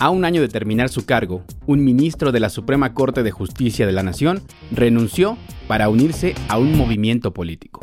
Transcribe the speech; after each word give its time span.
A 0.00 0.10
un 0.10 0.24
año 0.24 0.40
de 0.40 0.46
terminar 0.46 0.90
su 0.90 1.06
cargo, 1.06 1.42
un 1.66 1.82
ministro 1.82 2.30
de 2.30 2.38
la 2.38 2.50
Suprema 2.50 2.94
Corte 2.94 3.24
de 3.24 3.32
Justicia 3.32 3.84
de 3.84 3.90
la 3.90 4.04
Nación 4.04 4.42
renunció 4.70 5.36
para 5.66 5.88
unirse 5.88 6.36
a 6.48 6.56
un 6.56 6.78
movimiento 6.78 7.34
político. 7.34 7.80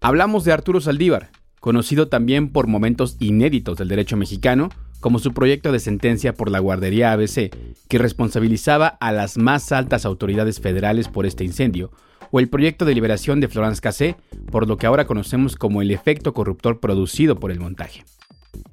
Hablamos 0.00 0.44
de 0.44 0.52
Arturo 0.52 0.80
Saldívar, 0.80 1.30
conocido 1.58 2.06
también 2.06 2.52
por 2.52 2.68
momentos 2.68 3.16
inéditos 3.18 3.76
del 3.76 3.88
derecho 3.88 4.16
mexicano, 4.16 4.68
como 5.00 5.18
su 5.18 5.34
proyecto 5.34 5.72
de 5.72 5.80
sentencia 5.80 6.32
por 6.32 6.48
la 6.48 6.60
guardería 6.60 7.10
ABC, 7.10 7.50
que 7.88 7.98
responsabilizaba 7.98 8.86
a 8.86 9.10
las 9.10 9.36
más 9.36 9.72
altas 9.72 10.04
autoridades 10.04 10.60
federales 10.60 11.08
por 11.08 11.26
este 11.26 11.42
incendio, 11.42 11.90
o 12.30 12.38
el 12.38 12.48
proyecto 12.48 12.84
de 12.84 12.94
liberación 12.94 13.40
de 13.40 13.48
Florence 13.48 13.80
Cassé, 13.80 14.14
por 14.52 14.68
lo 14.68 14.76
que 14.76 14.86
ahora 14.86 15.08
conocemos 15.08 15.56
como 15.56 15.82
el 15.82 15.90
efecto 15.90 16.32
corruptor 16.32 16.78
producido 16.78 17.34
por 17.34 17.50
el 17.50 17.58
montaje. 17.58 18.04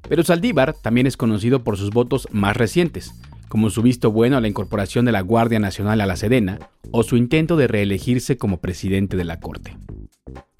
Pero 0.08 0.24
Saldívar 0.24 0.74
también 0.74 1.08
es 1.08 1.18
conocido 1.18 1.64
por 1.64 1.78
sus 1.78 1.90
votos 1.90 2.28
más 2.32 2.56
recientes, 2.56 3.14
como 3.48 3.70
su 3.70 3.82
visto 3.82 4.12
bueno 4.12 4.38
a 4.38 4.42
la 4.42 4.48
incorporación 4.48 5.06
de 5.06 5.12
la 5.12 5.22
Guardia 5.22 5.60
Nacional 5.60 6.02
a 6.02 6.06
la 6.06 6.16
Sedena 6.16 6.60
o 6.92 7.04
su 7.04 7.18
intento 7.18 7.58
de 7.58 7.68
reelegirse 7.68 8.38
como 8.38 8.58
presidente 8.58 9.18
de 9.18 9.24
la 9.24 9.40
Corte. 9.40 9.78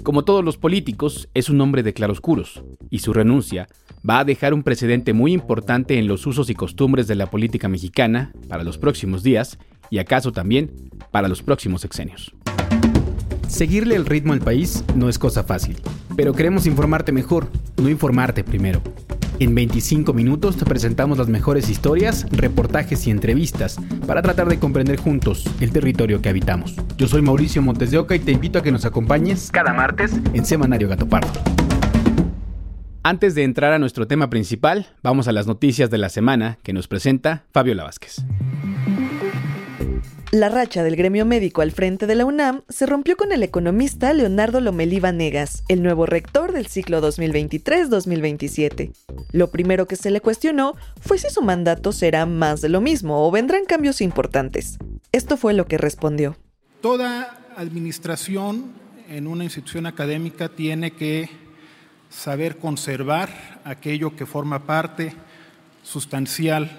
Como 0.04 0.24
todos 0.24 0.46
los 0.46 0.58
políticos, 0.58 1.30
es 1.34 1.50
un 1.50 1.60
hombre 1.62 1.82
de 1.82 1.94
claroscuros, 1.94 2.64
y 2.92 3.00
su 3.00 3.12
renuncia 3.12 3.68
va 4.08 4.20
a 4.20 4.24
dejar 4.24 4.54
un 4.54 4.62
precedente 4.62 5.14
muy 5.14 5.34
importante 5.34 5.98
en 5.98 6.08
los 6.08 6.28
usos 6.28 6.50
y 6.50 6.56
costumbres 6.56 7.08
de 7.08 7.16
la 7.16 7.30
política 7.30 7.68
mexicana 7.68 8.32
para 8.48 8.64
los 8.64 8.78
próximos 8.78 9.24
días 9.24 9.58
y 9.90 9.98
acaso 9.98 10.32
también 10.32 10.72
para 11.12 11.28
los 11.28 11.42
próximos 11.42 11.82
sexenios. 11.82 12.36
Seguirle 13.48 13.96
el 13.96 14.06
ritmo 14.06 14.34
al 14.34 14.40
país 14.40 14.84
no 14.96 15.08
es 15.08 15.20
cosa 15.20 15.44
fácil, 15.44 15.78
pero 16.16 16.34
queremos 16.34 16.66
informarte 16.66 17.12
mejor, 17.12 17.48
no 17.78 17.90
informarte 17.90 18.44
primero. 18.44 18.82
En 19.40 19.54
25 19.54 20.14
minutos 20.14 20.56
te 20.56 20.66
presentamos 20.66 21.18
las 21.18 21.28
mejores 21.28 21.70
historias, 21.70 22.26
reportajes 22.32 23.06
y 23.06 23.12
entrevistas 23.12 23.78
para 24.08 24.22
tratar 24.22 24.48
de 24.48 24.60
comprender 24.60 24.98
juntos 24.98 25.46
el 25.60 25.72
territorio 25.72 26.22
que 26.22 26.30
habitamos. 26.30 26.76
Yo 26.98 27.08
soy 27.08 27.22
Mauricio 27.22 27.62
Montes 27.62 27.92
de 27.92 27.98
Oca 27.98 28.16
y 28.16 28.20
te 28.20 28.32
invito 28.32 28.60
a 28.60 28.64
que 28.64 28.72
nos 28.72 28.86
acompañes 28.86 29.52
cada 29.52 29.74
martes 29.74 30.14
en 30.34 30.46
Semanario 30.46 30.88
Gato 30.88 31.08
Pardo. 31.08 31.32
Antes 33.04 33.36
de 33.36 33.44
entrar 33.44 33.72
a 33.72 33.78
nuestro 33.78 34.08
tema 34.08 34.30
principal, 34.30 34.88
vamos 35.04 35.28
a 35.28 35.32
las 35.32 35.46
noticias 35.46 35.92
de 35.92 36.00
la 36.00 36.10
semana 36.10 36.58
que 36.64 36.74
nos 36.74 36.88
presenta 36.88 37.44
Fabiola 37.52 37.84
Vázquez. 37.84 38.26
La 40.32 40.50
racha 40.50 40.84
del 40.84 40.96
gremio 40.96 41.26
médico 41.26 41.62
al 41.62 41.72
frente 41.72 42.08
de 42.08 42.16
la 42.16 42.26
UNAM 42.26 42.64
se 42.68 42.86
rompió 42.86 43.16
con 43.16 43.32
el 43.32 43.44
economista 43.44 44.12
Leonardo 44.12 44.60
Lomelí 44.60 45.00
Vanegas, 45.00 45.64
el 45.68 45.84
nuevo 45.84 46.06
rector 46.06 46.52
del 46.52 46.68
ciclo 46.68 47.02
2023-2027. 47.02 48.92
Lo 49.32 49.52
primero 49.52 49.88
que 49.88 49.96
se 49.96 50.12
le 50.12 50.22
cuestionó 50.22 50.76
fue 51.00 51.20
si 51.20 51.30
su 51.30 51.42
mandato 51.42 51.92
será 51.92 52.26
más 52.26 52.62
de 52.62 52.70
lo 52.70 52.82
mismo 52.82 53.26
o 53.26 53.32
vendrán 53.32 53.66
cambios 53.66 54.02
importantes. 54.02 54.78
Esto 55.12 55.38
fue 55.38 55.54
lo 55.54 55.68
que 55.68 55.78
respondió. 55.78 56.36
Toda 56.82 57.38
administración 57.56 58.74
en 59.08 59.28
una 59.28 59.44
institución 59.44 59.86
académica 59.86 60.50
tiene 60.50 60.92
que 60.92 61.30
saber 62.10 62.58
conservar 62.58 63.62
aquello 63.64 64.16
que 64.16 64.26
forma 64.26 64.66
parte 64.66 65.14
sustancial 65.84 66.70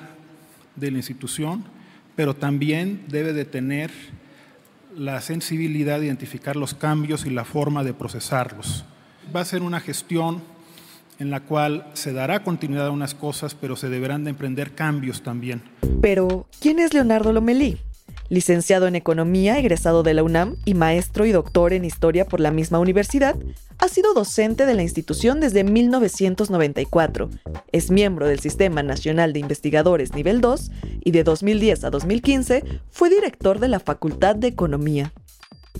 de 0.74 0.90
la 0.90 0.98
institución 0.98 1.75
pero 2.16 2.34
también 2.34 3.04
debe 3.09 3.32
de 3.32 3.44
tener 3.44 3.91
la 4.97 5.21
sensibilidad 5.21 6.00
de 6.00 6.06
identificar 6.06 6.56
los 6.56 6.75
cambios 6.75 7.27
y 7.27 7.31
la 7.31 7.44
forma 7.44 7.84
de 7.84 7.93
procesarlos. 7.93 8.84
Va 9.34 9.41
a 9.41 9.44
ser 9.44 9.62
una 9.62 9.81
gestión 9.81 10.43
en 11.19 11.31
la 11.31 11.41
cual 11.41 11.87
se 11.94 12.12
dará 12.12 12.43
continuidad 12.43 12.87
a 12.87 12.91
unas 12.91 13.15
cosas, 13.15 13.54
pero 13.54 13.77
se 13.77 13.88
deberán 13.88 14.25
de 14.25 14.31
emprender 14.31 14.72
cambios 14.75 15.22
también. 15.22 15.62
Pero, 16.00 16.47
¿quién 16.60 16.78
es 16.78 16.93
Leonardo 16.93 17.32
Lomelí? 17.32 17.78
Licenciado 18.28 18.88
en 18.88 18.97
Economía, 18.97 19.59
egresado 19.59 20.03
de 20.03 20.14
la 20.14 20.25
UNAM 20.25 20.56
y 20.64 20.75
maestro 20.75 21.26
y 21.26 21.32
doctor 21.32 21.72
en 21.72 21.84
Historia 21.84 22.25
por 22.25 22.41
la 22.41 22.50
misma 22.50 22.81
universidad, 22.81 23.37
ha 23.78 23.88
sido 23.88 24.14
docente 24.14 24.66
de 24.66 24.75
la 24.75 24.82
institución 24.82 25.38
desde 25.41 25.62
1994. 25.62 27.31
Es 27.70 27.91
miembro 27.91 28.26
del 28.26 28.41
Sistema 28.41 28.82
Nacional 28.82 29.32
de 29.32 29.38
Investigadores 29.38 30.15
Nivel 30.15 30.41
2 30.41 30.70
y 31.04 31.12
de 31.12 31.22
2010 31.22 31.84
a 31.84 31.91
2015 31.91 32.65
fue 32.91 33.10
director 33.10 33.60
de 33.60 33.69
la 33.69 33.78
Facultad 33.78 34.34
de 34.34 34.48
Economía. 34.48 35.12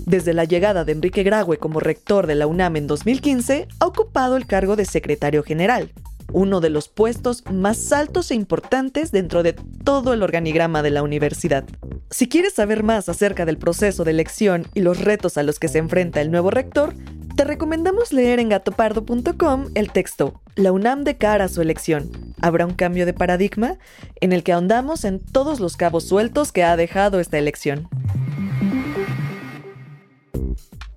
Desde 0.05 0.33
la 0.33 0.45
llegada 0.45 0.85
de 0.85 0.93
Enrique 0.93 1.23
Graue 1.23 1.57
como 1.57 1.79
rector 1.79 2.27
de 2.27 2.35
la 2.35 2.47
UNAM 2.47 2.77
en 2.77 2.87
2015, 2.87 3.67
ha 3.79 3.85
ocupado 3.85 4.37
el 4.37 4.45
cargo 4.45 4.75
de 4.75 4.85
secretario 4.85 5.43
general, 5.43 5.91
uno 6.33 6.61
de 6.61 6.69
los 6.69 6.89
puestos 6.89 7.43
más 7.51 7.91
altos 7.91 8.31
e 8.31 8.35
importantes 8.35 9.11
dentro 9.11 9.43
de 9.43 9.53
todo 9.53 10.13
el 10.13 10.23
organigrama 10.23 10.83
de 10.83 10.91
la 10.91 11.03
universidad. 11.03 11.65
Si 12.09 12.27
quieres 12.27 12.53
saber 12.53 12.83
más 12.83 13.09
acerca 13.09 13.45
del 13.45 13.57
proceso 13.57 14.03
de 14.03 14.11
elección 14.11 14.67
y 14.73 14.81
los 14.81 14.99
retos 14.99 15.37
a 15.37 15.43
los 15.43 15.59
que 15.59 15.67
se 15.67 15.77
enfrenta 15.77 16.21
el 16.21 16.31
nuevo 16.31 16.51
rector, 16.51 16.93
te 17.35 17.43
recomendamos 17.43 18.13
leer 18.13 18.39
en 18.39 18.49
gatopardo.com 18.49 19.65
el 19.75 19.91
texto 19.91 20.41
La 20.55 20.71
UNAM 20.71 21.03
de 21.03 21.17
cara 21.17 21.45
a 21.45 21.49
su 21.49 21.61
elección. 21.61 22.09
¿Habrá 22.41 22.65
un 22.65 22.73
cambio 22.73 23.05
de 23.05 23.13
paradigma? 23.13 23.77
en 24.21 24.33
el 24.33 24.43
que 24.43 24.53
ahondamos 24.53 25.05
en 25.05 25.19
todos 25.19 25.59
los 25.59 25.77
cabos 25.77 26.05
sueltos 26.05 26.51
que 26.51 26.63
ha 26.63 26.75
dejado 26.75 27.19
esta 27.19 27.37
elección. 27.37 27.87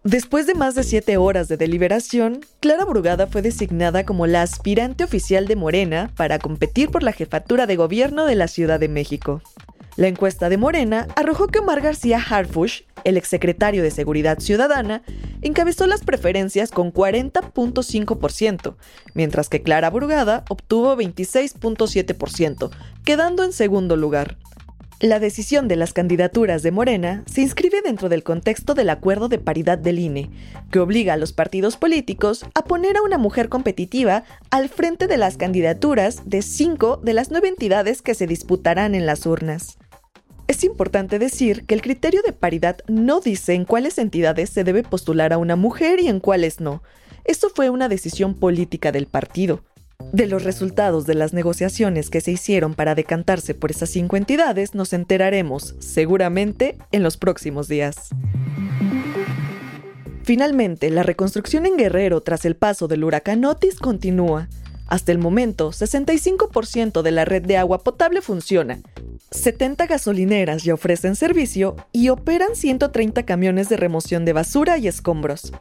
Después 0.05 0.47
de 0.47 0.55
más 0.55 0.75
de 0.75 0.83
siete 0.83 1.19
horas 1.19 1.49
de 1.49 1.59
deliberación, 1.59 2.41
Clara 2.61 2.87
Brugada 2.87 3.27
fue 3.27 3.43
designada 3.43 4.07
como 4.07 4.27
la 4.27 4.41
aspirante 4.41 5.05
oficial 5.05 5.47
de 5.47 5.57
Morena 5.57 6.11
para 6.17 6.39
competir 6.39 6.91
por 6.91 7.03
la 7.03 7.13
jefatura 7.13 7.67
de 7.67 7.77
gobierno 7.77 8.25
de 8.25 8.35
la 8.35 8.49
Ciudad 8.49 8.81
de 8.81 8.89
México. 8.89 9.43
La 9.97 10.09
encuesta 10.09 10.49
de 10.49 10.57
Morena 10.57 11.07
arrojó 11.17 11.49
que 11.49 11.59
Omar 11.59 11.83
García 11.83 12.19
Harfush, 12.19 12.83
el 13.05 13.19
exsecretario 13.19 13.83
de 13.83 13.91
Seguridad 13.91 14.39
Ciudadana, 14.39 15.03
encabezó 15.43 15.87
las 15.87 16.03
preferencias 16.03 16.71
con 16.71 16.95
40.5%, 16.95 18.77
mientras 19.13 19.51
que 19.51 19.61
Clara 19.61 19.91
Brugada 19.91 20.47
obtuvo 20.49 20.97
26.7%, 20.97 22.71
quedando 23.05 23.45
en 23.45 23.53
segundo 23.53 23.97
lugar. 23.97 24.39
La 25.01 25.19
decisión 25.19 25.67
de 25.67 25.77
las 25.77 25.95
candidaturas 25.95 26.63
de 26.63 26.73
Morena 26.73 27.25
se 27.25 27.41
inscribe 27.41 27.81
dentro 27.81 28.11
del 28.11 28.23
contexto 28.23 28.75
del 28.75 28.91
acuerdo 28.91 29.31
de 29.31 29.39
paridad 29.39 29.79
del 29.79 29.99
INE, 29.99 30.29
que 30.71 30.79
obliga 30.79 31.15
a 31.15 31.17
los 31.17 31.33
partidos 31.33 31.79
políticos 31.79 32.45
a 32.55 32.65
poner 32.65 32.99
a 32.99 33.03
una 33.03 33.17
mujer 33.17 33.49
competitiva 33.49 34.25
al 34.51 34.69
frente 34.69 35.07
de 35.07 35.17
las 35.17 35.39
candidaturas 35.39 36.29
de 36.29 36.43
cinco 36.43 36.99
de 37.03 37.15
las 37.15 37.31
nueve 37.31 37.49
entidades 37.49 38.03
que 38.03 38.13
se 38.13 38.27
disputarán 38.27 38.95
en 38.95 39.07
las 39.07 39.25
urnas. 39.25 39.79
Es 40.49 40.65
importante 40.65 41.19
decir 41.19 41.65
que 41.65 41.75
el 41.75 41.81
criterio 41.81 42.21
de 42.21 42.35
paridad 42.35 42.81
no 42.87 43.21
dice 43.21 43.55
en 43.55 43.65
cuáles 43.65 43.97
entidades 43.97 44.51
se 44.51 44.65
debe 44.65 44.83
postular 44.83 45.33
a 45.33 45.39
una 45.39 45.57
mujer 45.57 45.99
y 46.01 46.09
en 46.09 46.21
cuáles 46.21 46.61
no. 46.61 46.83
Esto 47.25 47.49
fue 47.49 47.71
una 47.71 47.89
decisión 47.89 48.35
política 48.35 48.93
del 48.93 49.07
partido. 49.07 49.65
De 50.13 50.27
los 50.27 50.43
resultados 50.43 51.07
de 51.07 51.15
las 51.15 51.33
negociaciones 51.33 52.11
que 52.11 52.21
se 52.21 52.33
hicieron 52.33 52.75
para 52.75 52.95
decantarse 52.95 53.55
por 53.55 53.71
esas 53.71 53.91
cinco 53.91 54.17
entidades 54.17 54.75
nos 54.75 54.93
enteraremos, 54.93 55.77
seguramente, 55.79 56.79
en 56.91 57.03
los 57.03 57.17
próximos 57.17 57.69
días. 57.69 58.11
Finalmente, 60.25 60.91
la 60.91 61.03
reconstrucción 61.03 61.67
en 61.67 61.77
Guerrero 61.77 62.21
tras 62.21 62.45
el 62.45 62.57
paso 62.57 62.89
del 62.89 63.05
huracán 63.05 63.45
Otis 63.45 63.79
continúa. 63.79 64.49
Hasta 64.91 65.13
el 65.13 65.19
momento, 65.19 65.71
65% 65.71 67.03
de 67.03 67.11
la 67.13 67.25
red 67.25 67.43
de 67.43 67.57
agua 67.57 67.85
potable 67.85 68.21
funciona. 68.21 68.81
70 69.31 69.87
gasolineras 69.87 70.65
ya 70.65 70.75
ofrecen 70.75 71.15
servicio 71.15 71.77
y 71.93 72.09
operan 72.09 72.57
130 72.57 73.25
camiones 73.25 73.69
de 73.69 73.77
remoción 73.77 74.25
de 74.25 74.33
basura 74.33 74.79
y 74.79 74.89
escombros. 74.89 75.53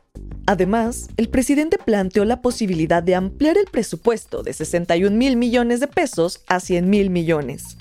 Además, 0.47 1.09
el 1.17 1.29
presidente 1.29 1.77
planteó 1.77 2.25
la 2.25 2.41
posibilidad 2.41 3.03
de 3.03 3.13
ampliar 3.13 3.55
el 3.55 3.65
presupuesto 3.65 4.41
de 4.41 4.51
61 4.53 5.15
mil 5.15 5.37
millones 5.37 5.79
de 5.79 5.87
pesos 5.87 6.43
a 6.47 6.59
100 6.59 6.89
mil 6.89 7.11
millones. 7.11 7.77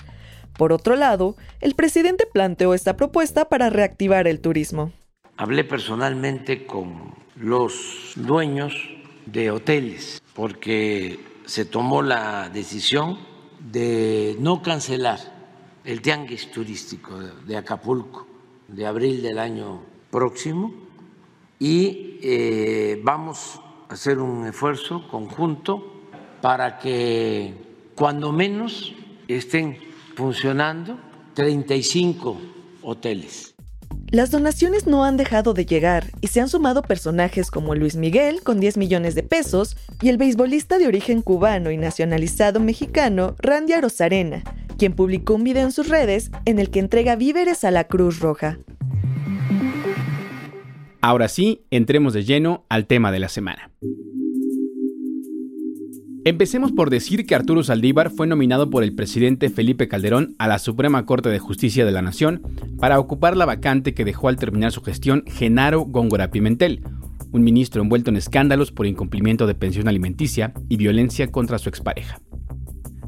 Por 0.55 0.71
otro 0.71 0.95
lado, 0.95 1.35
el 1.61 1.73
presidente 1.73 2.27
planteó 2.31 2.75
esta 2.75 2.95
propuesta 2.95 3.49
para 3.49 3.71
reactivar 3.71 4.27
el 4.27 4.39
turismo. 4.39 4.91
Hablé 5.35 5.63
personalmente 5.63 6.67
con 6.67 7.15
los 7.35 8.11
dueños 8.15 8.75
de 9.25 9.49
hoteles 9.49 10.21
porque 10.35 11.28
se 11.49 11.65
tomó 11.65 12.03
la 12.03 12.47
decisión 12.49 13.17
de 13.59 14.37
no 14.39 14.61
cancelar 14.61 15.19
el 15.83 15.99
tianguis 15.99 16.51
turístico 16.51 17.17
de 17.17 17.57
Acapulco 17.57 18.27
de 18.67 18.85
abril 18.85 19.23
del 19.23 19.39
año 19.39 19.81
próximo 20.11 20.71
y 21.57 22.19
eh, 22.21 23.01
vamos 23.03 23.59
a 23.89 23.93
hacer 23.95 24.19
un 24.19 24.45
esfuerzo 24.45 25.07
conjunto 25.09 25.91
para 26.39 26.77
que 26.77 27.55
cuando 27.95 28.31
menos 28.31 28.93
estén 29.27 29.79
funcionando 30.15 30.99
35 31.33 32.37
hoteles. 32.83 33.55
Las 34.11 34.31
donaciones 34.31 34.87
no 34.87 35.03
han 35.05 35.17
dejado 35.17 35.53
de 35.53 35.67
llegar 35.67 36.07
y 36.19 36.27
se 36.27 36.41
han 36.41 36.49
sumado 36.49 36.81
personajes 36.81 37.51
como 37.51 37.75
Luis 37.75 37.95
Miguel 37.95 38.41
con 38.41 38.59
10 38.59 38.77
millones 38.77 39.13
de 39.13 39.21
pesos 39.21 39.77
y 40.01 40.09
el 40.09 40.17
beisbolista 40.17 40.79
de 40.79 40.87
origen 40.87 41.21
cubano 41.21 41.69
y 41.69 41.77
nacionalizado 41.77 42.59
mexicano 42.59 43.35
Randy 43.37 43.73
Arozarena, 43.73 44.43
quien 44.79 44.93
publicó 44.93 45.35
un 45.35 45.43
video 45.43 45.63
en 45.63 45.71
sus 45.71 45.89
redes 45.89 46.31
en 46.45 46.57
el 46.57 46.71
que 46.71 46.79
entrega 46.79 47.15
víveres 47.15 47.63
a 47.63 47.69
la 47.69 47.83
Cruz 47.83 48.19
Roja. 48.19 48.57
Ahora 51.01 51.27
sí, 51.27 51.65
entremos 51.69 52.13
de 52.13 52.23
lleno 52.23 52.65
al 52.67 52.87
tema 52.87 53.11
de 53.11 53.19
la 53.19 53.29
semana. 53.29 53.69
Empecemos 56.25 56.73
por 56.73 56.89
decir 56.89 57.25
que 57.25 57.33
Arturo 57.33 57.63
Saldívar 57.63 58.11
fue 58.11 58.27
nominado 58.27 58.69
por 58.69 58.83
el 58.83 58.93
presidente 58.93 59.49
Felipe 59.49 59.87
Calderón 59.87 60.35
a 60.37 60.49
la 60.49 60.59
Suprema 60.59 61.05
Corte 61.05 61.29
de 61.29 61.39
Justicia 61.39 61.85
de 61.85 61.93
la 61.93 62.01
Nación 62.01 62.41
para 62.77 62.99
ocupar 62.99 63.37
la 63.37 63.45
vacante 63.45 63.93
que 63.93 64.03
dejó 64.03 64.27
al 64.27 64.35
terminar 64.35 64.73
su 64.73 64.81
gestión 64.81 65.23
Genaro 65.27 65.81
Góngora 65.81 66.29
Pimentel, 66.29 66.83
un 67.31 67.43
ministro 67.43 67.81
envuelto 67.81 68.09
en 68.09 68.17
escándalos 68.17 68.73
por 68.73 68.85
incumplimiento 68.85 69.47
de 69.47 69.55
pensión 69.55 69.87
alimenticia 69.87 70.53
y 70.67 70.75
violencia 70.75 71.31
contra 71.31 71.57
su 71.57 71.69
expareja. 71.69 72.19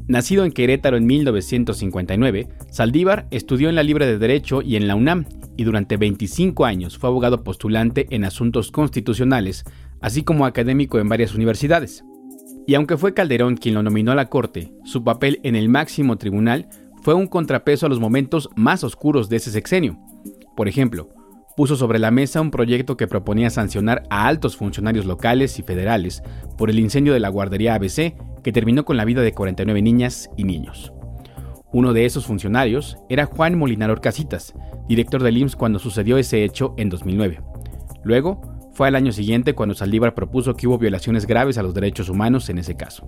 Nacido 0.08 0.46
en 0.46 0.52
Querétaro 0.52 0.96
en 0.96 1.06
1959, 1.06 2.48
Saldívar 2.70 3.28
estudió 3.30 3.68
en 3.68 3.74
la 3.74 3.82
Libre 3.82 4.06
de 4.06 4.18
Derecho 4.18 4.62
y 4.62 4.76
en 4.76 4.88
la 4.88 4.94
UNAM 4.94 5.26
y 5.58 5.64
durante 5.64 5.98
25 5.98 6.64
años 6.64 6.96
fue 6.96 7.10
abogado 7.10 7.44
postulante 7.44 8.06
en 8.10 8.24
asuntos 8.24 8.70
constitucionales, 8.70 9.64
así 10.00 10.22
como 10.22 10.46
académico 10.46 10.98
en 10.98 11.10
varias 11.10 11.34
universidades. 11.34 12.04
Y 12.66 12.74
aunque 12.74 12.96
fue 12.96 13.14
Calderón 13.14 13.56
quien 13.56 13.74
lo 13.74 13.82
nominó 13.82 14.12
a 14.12 14.14
la 14.14 14.28
Corte, 14.28 14.72
su 14.84 15.02
papel 15.02 15.40
en 15.42 15.56
el 15.56 15.68
máximo 15.68 16.16
tribunal 16.16 16.68
fue 17.02 17.14
un 17.14 17.26
contrapeso 17.26 17.86
a 17.86 17.88
los 17.88 17.98
momentos 17.98 18.48
más 18.54 18.84
oscuros 18.84 19.28
de 19.28 19.36
ese 19.36 19.50
sexenio. 19.50 19.98
Por 20.56 20.68
ejemplo, 20.68 21.08
puso 21.56 21.76
sobre 21.76 21.98
la 21.98 22.10
mesa 22.10 22.40
un 22.40 22.50
proyecto 22.50 22.96
que 22.96 23.08
proponía 23.08 23.50
sancionar 23.50 24.04
a 24.10 24.28
altos 24.28 24.56
funcionarios 24.56 25.06
locales 25.06 25.58
y 25.58 25.62
federales 25.62 26.22
por 26.56 26.70
el 26.70 26.78
incendio 26.78 27.12
de 27.12 27.20
la 27.20 27.28
guardería 27.28 27.74
ABC 27.74 28.14
que 28.42 28.52
terminó 28.52 28.84
con 28.84 28.96
la 28.96 29.04
vida 29.04 29.22
de 29.22 29.32
49 29.32 29.82
niñas 29.82 30.30
y 30.36 30.44
niños. 30.44 30.92
Uno 31.72 31.92
de 31.92 32.04
esos 32.04 32.26
funcionarios 32.26 32.98
era 33.08 33.26
Juan 33.26 33.58
Molinar 33.58 33.90
Orcasitas, 33.90 34.52
director 34.88 35.22
del 35.22 35.38
IMSS 35.38 35.56
cuando 35.56 35.78
sucedió 35.78 36.18
ese 36.18 36.44
hecho 36.44 36.74
en 36.76 36.90
2009. 36.90 37.40
Luego, 38.04 38.51
fue 38.74 38.88
al 38.88 38.94
año 38.94 39.12
siguiente 39.12 39.54
cuando 39.54 39.74
Saldívar 39.74 40.14
propuso 40.14 40.54
que 40.54 40.66
hubo 40.66 40.78
violaciones 40.78 41.26
graves 41.26 41.58
a 41.58 41.62
los 41.62 41.74
derechos 41.74 42.08
humanos 42.08 42.48
en 42.48 42.58
ese 42.58 42.76
caso. 42.76 43.06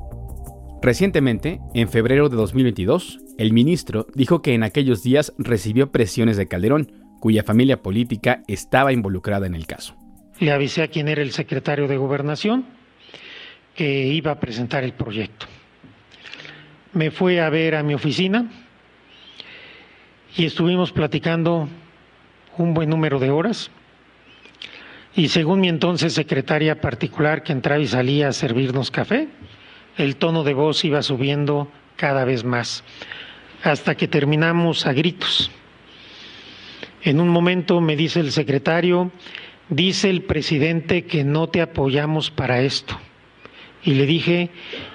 Recientemente, 0.82 1.60
en 1.72 1.88
febrero 1.88 2.28
de 2.28 2.36
2022, 2.36 3.20
el 3.38 3.52
ministro 3.54 4.06
dijo 4.14 4.42
que 4.42 4.52
en 4.52 4.62
aquellos 4.62 5.02
días 5.02 5.32
recibió 5.38 5.90
presiones 5.90 6.36
de 6.36 6.46
Calderón, 6.46 6.92
cuya 7.20 7.42
familia 7.42 7.82
política 7.82 8.42
estaba 8.48 8.92
involucrada 8.92 9.46
en 9.46 9.54
el 9.54 9.66
caso. 9.66 9.96
Le 10.40 10.52
avisé 10.52 10.82
a 10.82 10.88
quien 10.88 11.08
era 11.08 11.22
el 11.22 11.32
secretario 11.32 11.88
de 11.88 11.96
Gobernación 11.96 12.66
que 13.74 14.08
iba 14.08 14.32
a 14.32 14.40
presentar 14.40 14.84
el 14.84 14.92
proyecto. 14.92 15.46
Me 16.92 17.10
fue 17.10 17.40
a 17.40 17.48
ver 17.48 17.76
a 17.76 17.82
mi 17.82 17.94
oficina 17.94 18.50
y 20.36 20.44
estuvimos 20.44 20.92
platicando 20.92 21.68
un 22.58 22.74
buen 22.74 22.90
número 22.90 23.18
de 23.18 23.30
horas 23.30 23.70
y 25.16 25.28
según 25.28 25.60
mi 25.60 25.68
entonces 25.68 26.12
secretaria 26.12 26.80
particular 26.80 27.42
que 27.42 27.52
entraba 27.52 27.80
y 27.80 27.86
salía 27.86 28.28
a 28.28 28.32
servirnos 28.32 28.90
café, 28.90 29.28
el 29.96 30.16
tono 30.16 30.42
de 30.42 30.54
voz 30.54 30.84
iba 30.84 31.02
subiendo 31.02 31.70
cada 31.96 32.24
vez 32.24 32.44
más, 32.44 32.82
hasta 33.62 33.94
que 33.94 34.08
terminamos 34.08 34.86
a 34.86 34.92
gritos. 34.92 35.50
En 37.02 37.20
un 37.20 37.28
momento 37.28 37.80
me 37.80 37.96
dice 37.96 38.20
el 38.20 38.32
secretario, 38.32 39.12
dice 39.68 40.10
el 40.10 40.22
presidente 40.22 41.04
que 41.04 41.22
no 41.22 41.48
te 41.48 41.60
apoyamos 41.60 42.30
para 42.30 42.62
esto. 42.62 42.98
Y 43.84 43.94
le 43.94 44.06
dije, 44.06 44.50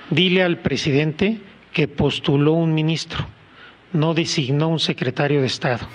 dile 0.09 0.43
al 0.43 0.57
presidente 0.57 1.37
que 1.71 1.87
postuló 1.87 2.53
un 2.53 2.73
ministro, 2.73 3.25
no 3.93 4.13
designó 4.13 4.67
un 4.67 4.79
secretario 4.79 5.41
de 5.41 5.47
Estado. 5.47 5.87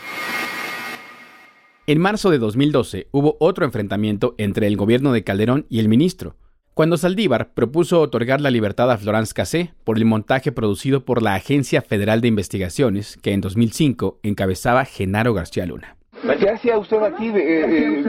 En 1.86 2.00
marzo 2.00 2.30
de 2.30 2.38
2012 2.38 3.08
hubo 3.10 3.36
otro 3.40 3.66
enfrentamiento 3.66 4.34
entre 4.38 4.66
el 4.66 4.74
gobierno 4.74 5.12
de 5.12 5.22
Calderón 5.22 5.66
y 5.68 5.80
el 5.80 5.88
ministro, 5.90 6.34
cuando 6.72 6.96
Saldívar 6.96 7.52
propuso 7.52 8.00
otorgar 8.00 8.40
la 8.40 8.50
libertad 8.50 8.90
a 8.90 8.96
Florence 8.96 9.34
Cassé 9.34 9.74
por 9.84 9.98
el 9.98 10.06
montaje 10.06 10.50
producido 10.50 11.04
por 11.04 11.20
la 11.20 11.34
Agencia 11.34 11.82
Federal 11.82 12.22
de 12.22 12.28
Investigaciones 12.28 13.18
que 13.18 13.34
en 13.34 13.42
2005 13.42 14.18
encabezaba 14.22 14.86
Genaro 14.86 15.34
García 15.34 15.66
Luna. 15.66 15.98
¿Qué 16.38 16.48
hacía 16.48 16.78
usted 16.78 17.02
aquí? 17.02 17.30
Eh, 17.34 18.02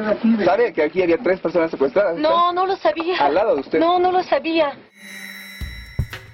¿Sabe 0.45 0.71
que 0.71 0.83
aquí 0.83 1.01
había 1.01 1.18
tres 1.18 1.42
personas 1.42 1.69
secuestradas? 1.69 2.18
No, 2.18 2.54
no 2.54 2.66
lo 2.66 2.78
sabía. 2.78 3.18
¿Al 3.19 3.36
lado 3.36 3.56
de 3.56 3.60
usted? 3.60 3.80
No, 3.80 4.00
no 4.00 4.10
lo 4.10 4.24
sabía. 4.24 4.71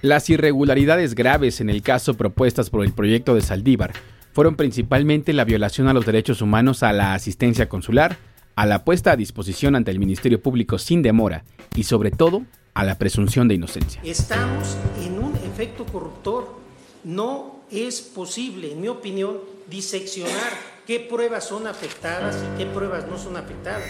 Las 0.03 0.29
irregularidades 0.29 1.15
graves 1.15 1.59
en 1.59 1.71
el 1.71 1.81
caso 1.81 2.13
propuestas 2.13 2.69
por 2.69 2.85
el 2.85 2.93
proyecto 2.93 3.33
de 3.33 3.41
Saldívar 3.41 3.93
fueron 4.33 4.55
principalmente 4.55 5.33
la 5.33 5.45
violación 5.45 5.87
a 5.87 5.93
los 5.93 6.05
derechos 6.05 6.41
humanos 6.41 6.83
a 6.83 6.93
la 6.93 7.13
asistencia 7.13 7.69
consular, 7.69 8.17
a 8.55 8.65
la 8.65 8.83
puesta 8.83 9.11
a 9.11 9.15
disposición 9.15 9.75
ante 9.75 9.91
el 9.91 9.99
Ministerio 9.99 10.41
Público 10.41 10.77
sin 10.77 11.01
demora 11.01 11.43
y 11.75 11.83
sobre 11.83 12.11
todo 12.11 12.43
a 12.73 12.83
la 12.83 12.97
presunción 12.97 13.47
de 13.47 13.55
inocencia. 13.55 14.01
Estamos 14.03 14.77
en 15.03 15.21
un 15.21 15.35
efecto 15.35 15.85
corruptor. 15.85 16.59
No 17.03 17.61
es 17.71 18.01
posible, 18.01 18.73
en 18.73 18.81
mi 18.81 18.87
opinión, 18.87 19.37
diseccionar 19.69 20.51
qué 20.85 20.99
pruebas 20.99 21.47
son 21.47 21.67
afectadas 21.67 22.37
y 22.43 22.57
qué 22.57 22.65
pruebas 22.65 23.07
no 23.07 23.17
son 23.17 23.37
afectadas. 23.37 23.89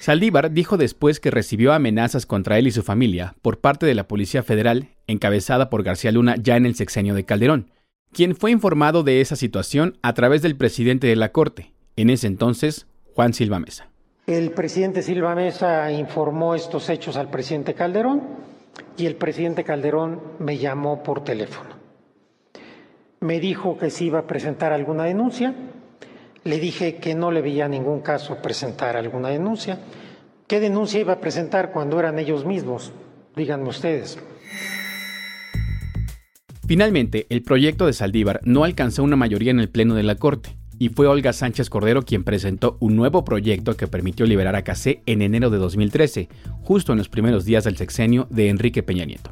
Saldívar 0.00 0.50
dijo 0.52 0.76
después 0.76 1.18
que 1.18 1.30
recibió 1.30 1.72
amenazas 1.72 2.26
contra 2.26 2.58
él 2.58 2.66
y 2.66 2.72
su 2.72 2.82
familia 2.82 3.34
por 3.40 3.58
parte 3.58 3.86
de 3.86 3.94
la 3.94 4.06
Policía 4.06 4.42
Federal, 4.42 4.88
encabezada 5.06 5.70
por 5.70 5.82
García 5.82 6.12
Luna 6.12 6.36
ya 6.36 6.56
en 6.56 6.66
el 6.66 6.74
sexenio 6.74 7.14
de 7.14 7.24
Calderón, 7.24 7.70
quien 8.14 8.34
fue 8.34 8.50
informado 8.50 9.02
de 9.02 9.20
esa 9.20 9.36
situación 9.36 9.98
a 10.00 10.14
través 10.14 10.40
del 10.40 10.56
presidente 10.56 11.06
de 11.06 11.16
la 11.16 11.32
Corte, 11.32 11.74
en 11.96 12.08
ese 12.08 12.26
entonces, 12.26 12.86
Juan 13.14 13.34
Silva 13.34 13.58
Mesa. 13.58 13.90
El 14.26 14.52
presidente 14.52 15.02
Silva 15.02 15.34
Mesa 15.34 15.92
informó 15.92 16.54
estos 16.54 16.88
hechos 16.88 17.16
al 17.16 17.28
presidente 17.28 17.74
Calderón 17.74 18.22
y 18.96 19.04
el 19.04 19.16
presidente 19.16 19.64
Calderón 19.64 20.22
me 20.38 20.56
llamó 20.56 21.02
por 21.02 21.22
teléfono. 21.22 21.70
Me 23.20 23.40
dijo 23.40 23.76
que 23.76 23.90
si 23.90 24.06
iba 24.06 24.20
a 24.20 24.26
presentar 24.26 24.72
alguna 24.72 25.04
denuncia. 25.04 25.54
Le 26.44 26.58
dije 26.58 26.96
que 26.96 27.14
no 27.14 27.30
le 27.30 27.40
veía 27.40 27.68
ningún 27.68 28.00
caso 28.00 28.36
presentar 28.42 28.96
alguna 28.96 29.28
denuncia. 29.28 29.78
¿Qué 30.46 30.60
denuncia 30.60 31.00
iba 31.00 31.14
a 31.14 31.20
presentar 31.20 31.72
cuando 31.72 31.98
eran 31.98 32.18
ellos 32.18 32.44
mismos? 32.44 32.92
Díganme 33.34 33.70
ustedes. 33.70 34.18
Finalmente, 36.66 37.26
el 37.28 37.42
proyecto 37.42 37.84
de 37.84 37.92
Saldívar 37.92 38.40
no 38.44 38.64
alcanzó 38.64 39.02
una 39.02 39.16
mayoría 39.16 39.50
en 39.50 39.60
el 39.60 39.68
Pleno 39.68 39.94
de 39.94 40.02
la 40.02 40.14
Corte, 40.14 40.56
y 40.78 40.88
fue 40.88 41.06
Olga 41.06 41.34
Sánchez 41.34 41.68
Cordero 41.68 42.02
quien 42.02 42.24
presentó 42.24 42.78
un 42.80 42.96
nuevo 42.96 43.22
proyecto 43.24 43.76
que 43.76 43.86
permitió 43.86 44.24
liberar 44.24 44.56
a 44.56 44.64
Casé 44.64 45.02
en 45.04 45.20
enero 45.20 45.50
de 45.50 45.58
2013, 45.58 46.28
justo 46.62 46.92
en 46.92 46.98
los 46.98 47.10
primeros 47.10 47.44
días 47.44 47.64
del 47.64 47.76
sexenio 47.76 48.26
de 48.30 48.48
Enrique 48.48 48.82
Peña 48.82 49.04
Nieto. 49.04 49.30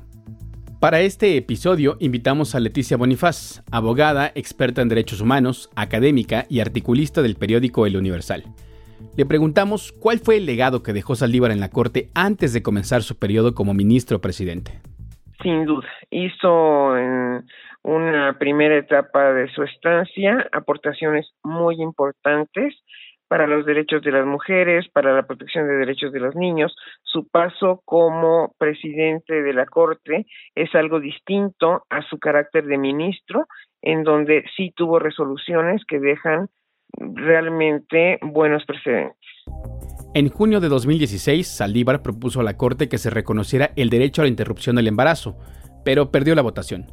Para 0.79 1.01
este 1.01 1.37
episodio 1.37 1.97
invitamos 2.01 2.55
a 2.55 2.61
Leticia 2.61 2.99
Bonifaz, 2.99 3.62
abogada, 3.71 4.31
experta 4.35 4.83
en 4.83 4.89
derechos 4.89 5.21
humanos, 5.21 5.71
académica 5.75 6.45
y 6.51 6.61
articulista 6.61 7.23
del 7.23 7.37
periódico 7.37 7.87
El 7.87 7.97
Universal. 7.97 8.45
Le 9.17 9.25
preguntamos 9.25 9.93
cuál 9.93 10.19
fue 10.19 10.37
el 10.37 10.47
legado 10.47 10.83
que 10.83 10.93
dejó 10.93 11.17
Saldívar 11.17 11.51
en 11.51 11.61
la 11.61 11.71
Corte 11.71 12.11
antes 12.15 12.53
de 12.53 12.62
comenzar 12.62 13.03
su 13.03 13.17
periodo 13.17 13.55
como 13.55 13.75
ministro 13.75 14.21
presidente 14.21 14.81
sin 15.43 15.67
duda. 15.67 15.89
Hizo 16.12 16.97
en 16.97 17.47
una 17.83 18.38
primera 18.38 18.76
etapa 18.76 19.33
de 19.33 19.50
su 19.52 19.62
estancia 19.62 20.47
aportaciones 20.52 21.33
muy 21.42 21.81
importantes 21.81 22.75
para 23.28 23.47
los 23.47 23.64
derechos 23.64 24.02
de 24.02 24.12
las 24.12 24.26
mujeres, 24.26 24.87
para 24.92 25.14
la 25.14 25.26
protección 25.26 25.66
de 25.66 25.76
derechos 25.76 26.12
de 26.12 26.21
los 26.21 26.37
niños. 26.37 26.76
Su 27.02 27.28
paso 27.28 27.81
como 27.87 28.54
presidente 28.59 29.42
de 29.42 29.54
la 29.54 29.64
Corte 29.64 30.26
es 30.54 30.75
algo 30.75 31.00
distinto 31.00 31.87
a 31.88 32.02
su 32.02 32.19
carácter 32.19 32.66
de 32.66 32.76
ministro, 32.76 33.47
en 33.81 34.04
donde 34.04 34.45
sí 34.54 34.75
tuvo 34.76 34.99
resoluciones 34.99 35.83
que 35.88 35.99
dejan 35.99 36.50
realmente 36.99 38.19
buenos 38.21 38.66
precedentes. 38.66 39.16
En 40.14 40.28
junio 40.28 40.61
de 40.61 40.69
2016, 40.69 41.49
Saldívar 41.49 42.02
propuso 42.02 42.40
a 42.40 42.45
la 42.45 42.59
Corte 42.59 42.90
que 42.90 42.99
se 42.99 43.09
reconociera 43.09 43.71
el 43.76 43.88
derecho 43.88 44.21
a 44.21 44.26
la 44.26 44.28
interrupción 44.28 44.76
del 44.76 44.88
embarazo, 44.88 45.38
pero 45.85 46.11
perdió 46.11 46.35
la 46.35 46.43
votación. 46.43 46.93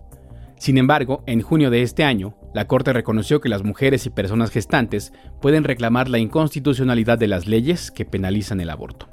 Sin 0.58 0.78
embargo, 0.78 1.24
en 1.26 1.42
junio 1.42 1.70
de 1.70 1.82
este 1.82 2.04
año, 2.04 2.36
la 2.54 2.68
Corte 2.68 2.92
reconoció 2.92 3.40
que 3.40 3.48
las 3.48 3.64
mujeres 3.64 4.06
y 4.06 4.10
personas 4.10 4.52
gestantes 4.52 5.14
pueden 5.42 5.64
reclamar 5.64 6.10
la 6.10 6.20
inconstitucionalidad 6.20 7.18
de 7.18 7.28
las 7.28 7.48
leyes 7.48 7.92
que 7.92 8.06
penalizan 8.06 8.60
el 8.60 8.70
aborto. 8.70 9.08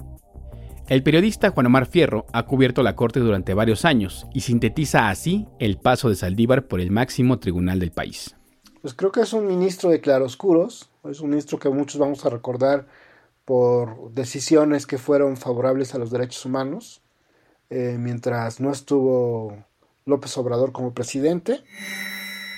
El 0.88 1.02
periodista 1.02 1.50
Juan 1.50 1.66
Omar 1.66 1.86
Fierro 1.86 2.26
ha 2.32 2.44
cubierto 2.46 2.82
la 2.82 2.94
Corte 2.96 3.20
durante 3.20 3.54
varios 3.54 3.84
años 3.84 4.26
y 4.32 4.40
sintetiza 4.40 5.08
así 5.08 5.46
el 5.58 5.78
paso 5.78 6.08
de 6.08 6.14
Saldívar 6.14 6.66
por 6.66 6.80
el 6.80 6.90
máximo 6.90 7.38
tribunal 7.38 7.80
del 7.80 7.90
país. 7.90 8.36
Pues 8.82 8.94
creo 8.94 9.10
que 9.10 9.20
es 9.20 9.32
un 9.32 9.48
ministro 9.48 9.90
de 9.90 10.00
claroscuros, 10.00 10.90
es 11.10 11.20
un 11.20 11.30
ministro 11.30 11.58
que 11.58 11.68
muchos 11.70 11.98
vamos 12.00 12.24
a 12.24 12.30
recordar 12.30 12.86
por 13.44 14.12
decisiones 14.12 14.86
que 14.86 14.98
fueron 14.98 15.36
favorables 15.36 15.94
a 15.94 15.98
los 15.98 16.10
derechos 16.10 16.44
humanos, 16.44 17.02
eh, 17.70 17.96
mientras 17.98 18.60
no 18.60 18.70
estuvo 18.70 19.56
López 20.04 20.36
Obrador 20.38 20.72
como 20.72 20.94
presidente. 20.94 21.62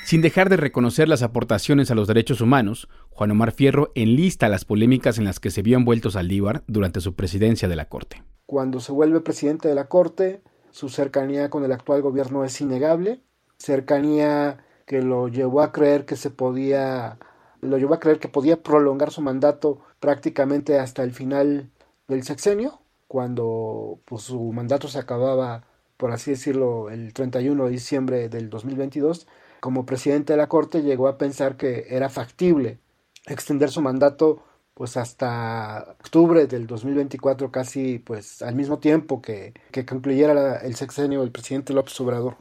Sin 0.04 0.22
dejar 0.22 0.48
de 0.48 0.56
reconocer 0.56 1.08
las 1.08 1.22
aportaciones 1.22 1.90
a 1.90 1.94
los 1.94 2.08
derechos 2.08 2.40
humanos, 2.40 2.88
Juan 3.10 3.30
Omar 3.30 3.52
Fierro 3.52 3.92
enlista 3.94 4.48
las 4.48 4.64
polémicas 4.64 5.18
en 5.18 5.24
las 5.24 5.38
que 5.38 5.50
se 5.50 5.62
vio 5.62 5.76
envuelto 5.76 6.10
Saldívar 6.10 6.62
durante 6.66 7.00
su 7.00 7.14
presidencia 7.14 7.68
de 7.68 7.76
la 7.76 7.88
Corte. 7.88 8.22
Cuando 8.46 8.80
se 8.80 8.92
vuelve 8.92 9.20
presidente 9.20 9.68
de 9.68 9.74
la 9.74 9.88
Corte, 9.88 10.40
su 10.70 10.88
cercanía 10.88 11.50
con 11.50 11.64
el 11.64 11.72
actual 11.72 12.00
gobierno 12.00 12.44
es 12.44 12.60
innegable, 12.60 13.20
cercanía 13.58 14.58
que 14.86 15.02
lo 15.02 15.28
llevó 15.28 15.60
a 15.60 15.72
creer 15.72 16.06
que 16.06 16.16
se 16.16 16.30
podía 16.30 17.18
lo 17.60 17.76
llevó 17.76 17.94
a 17.94 18.00
creer 18.00 18.18
que 18.18 18.28
podía 18.28 18.62
prolongar 18.62 19.10
su 19.10 19.20
mandato 19.20 19.80
prácticamente 20.00 20.78
hasta 20.78 21.02
el 21.02 21.12
final 21.12 21.70
del 22.06 22.22
sexenio, 22.22 22.80
cuando 23.08 24.00
pues, 24.04 24.22
su 24.22 24.40
mandato 24.52 24.86
se 24.86 24.98
acababa, 24.98 25.64
por 25.96 26.12
así 26.12 26.30
decirlo, 26.32 26.90
el 26.90 27.12
31 27.12 27.64
de 27.64 27.70
diciembre 27.70 28.28
del 28.28 28.50
2022 28.50 29.26
como 29.60 29.86
presidente 29.86 30.34
de 30.34 30.36
la 30.36 30.48
Corte 30.48 30.82
llegó 30.82 31.08
a 31.08 31.18
pensar 31.18 31.56
que 31.56 31.86
era 31.88 32.08
factible 32.08 32.78
extender 33.26 33.70
su 33.70 33.80
mandato 33.80 34.44
pues 34.74 34.96
hasta 34.96 35.96
octubre 35.98 36.46
del 36.46 36.68
2024, 36.68 37.50
casi 37.50 37.98
pues 37.98 38.42
al 38.42 38.54
mismo 38.54 38.78
tiempo 38.78 39.20
que, 39.20 39.52
que 39.72 39.84
concluyera 39.84 40.58
el 40.58 40.76
sexenio 40.76 41.22
del 41.22 41.32
presidente 41.32 41.72
López 41.72 42.00
Obrador. 42.00 42.36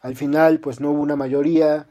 Al 0.00 0.16
final 0.16 0.58
pues 0.58 0.80
no 0.80 0.90
hubo 0.90 1.02
una 1.02 1.14
mayoría. 1.14 1.86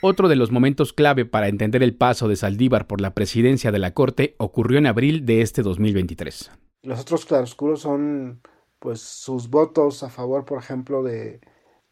Otro 0.00 0.28
de 0.28 0.36
los 0.36 0.50
momentos 0.50 0.94
clave 0.94 1.26
para 1.26 1.48
entender 1.48 1.82
el 1.82 1.94
paso 1.94 2.26
de 2.26 2.36
Saldívar 2.36 2.86
por 2.86 3.02
la 3.02 3.12
presidencia 3.12 3.70
de 3.70 3.78
la 3.78 3.92
Corte 3.92 4.34
ocurrió 4.38 4.78
en 4.78 4.86
abril 4.86 5.26
de 5.26 5.42
este 5.42 5.62
2023. 5.62 6.50
Los 6.84 7.00
otros 7.00 7.24
claroscuros 7.24 7.80
son 7.80 8.40
pues 8.78 9.00
sus 9.00 9.48
votos 9.48 10.02
a 10.02 10.10
favor, 10.10 10.44
por 10.44 10.58
ejemplo, 10.58 11.02
de, 11.02 11.40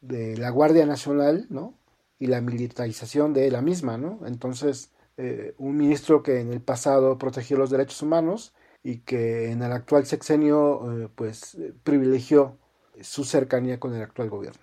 la 0.00 0.50
Guardia 0.50 0.84
Nacional, 0.84 1.46
¿no? 1.48 1.74
Y 2.18 2.26
la 2.26 2.42
militarización 2.42 3.32
de 3.32 3.50
la 3.50 3.62
misma, 3.62 3.96
¿no? 3.96 4.20
Entonces, 4.26 4.90
eh, 5.16 5.54
un 5.56 5.78
ministro 5.78 6.22
que 6.22 6.40
en 6.40 6.52
el 6.52 6.60
pasado 6.60 7.16
protegió 7.16 7.56
los 7.56 7.70
derechos 7.70 8.02
humanos 8.02 8.52
y 8.84 8.98
que 8.98 9.50
en 9.50 9.62
el 9.62 9.72
actual 9.72 10.04
sexenio, 10.04 11.04
eh, 11.04 11.08
pues, 11.14 11.56
privilegió 11.82 12.58
su 13.00 13.24
cercanía 13.24 13.80
con 13.80 13.94
el 13.94 14.02
actual 14.02 14.28
gobierno. 14.28 14.60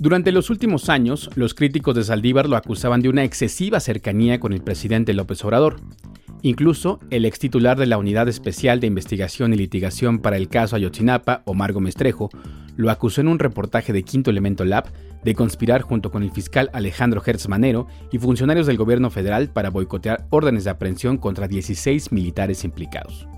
Durante 0.00 0.32
los 0.32 0.50
últimos 0.50 0.88
años, 0.88 1.30
los 1.36 1.54
críticos 1.54 1.94
de 1.94 2.02
Saldívar 2.02 2.48
lo 2.48 2.56
acusaban 2.56 3.02
de 3.02 3.10
una 3.10 3.22
excesiva 3.22 3.78
cercanía 3.78 4.40
con 4.40 4.52
el 4.52 4.62
presidente 4.62 5.12
López 5.12 5.44
Obrador. 5.44 5.76
Incluso 6.42 7.00
el 7.10 7.26
ex 7.26 7.38
titular 7.38 7.78
de 7.78 7.86
la 7.86 7.98
Unidad 7.98 8.28
Especial 8.28 8.80
de 8.80 8.86
Investigación 8.86 9.52
y 9.52 9.56
Litigación 9.56 10.20
para 10.20 10.36
el 10.36 10.48
caso 10.48 10.76
Ayotzinapa, 10.76 11.42
Omar 11.44 11.72
Gómez 11.72 11.94
Trejo, 11.94 12.30
lo 12.76 12.90
acusó 12.90 13.20
en 13.20 13.28
un 13.28 13.38
reportaje 13.38 13.92
de 13.92 14.04
Quinto 14.04 14.30
Elemento 14.30 14.64
Lab 14.64 14.90
de 15.22 15.34
conspirar 15.34 15.82
junto 15.82 16.10
con 16.10 16.22
el 16.22 16.30
fiscal 16.30 16.70
Alejandro 16.72 17.22
Hertz 17.24 17.46
Manero 17.48 17.88
y 18.10 18.18
funcionarios 18.18 18.66
del 18.66 18.78
gobierno 18.78 19.10
federal 19.10 19.50
para 19.50 19.68
boicotear 19.68 20.26
órdenes 20.30 20.64
de 20.64 20.70
aprehensión 20.70 21.18
contra 21.18 21.46
16 21.46 22.10
militares 22.10 22.64
implicados. 22.64 23.28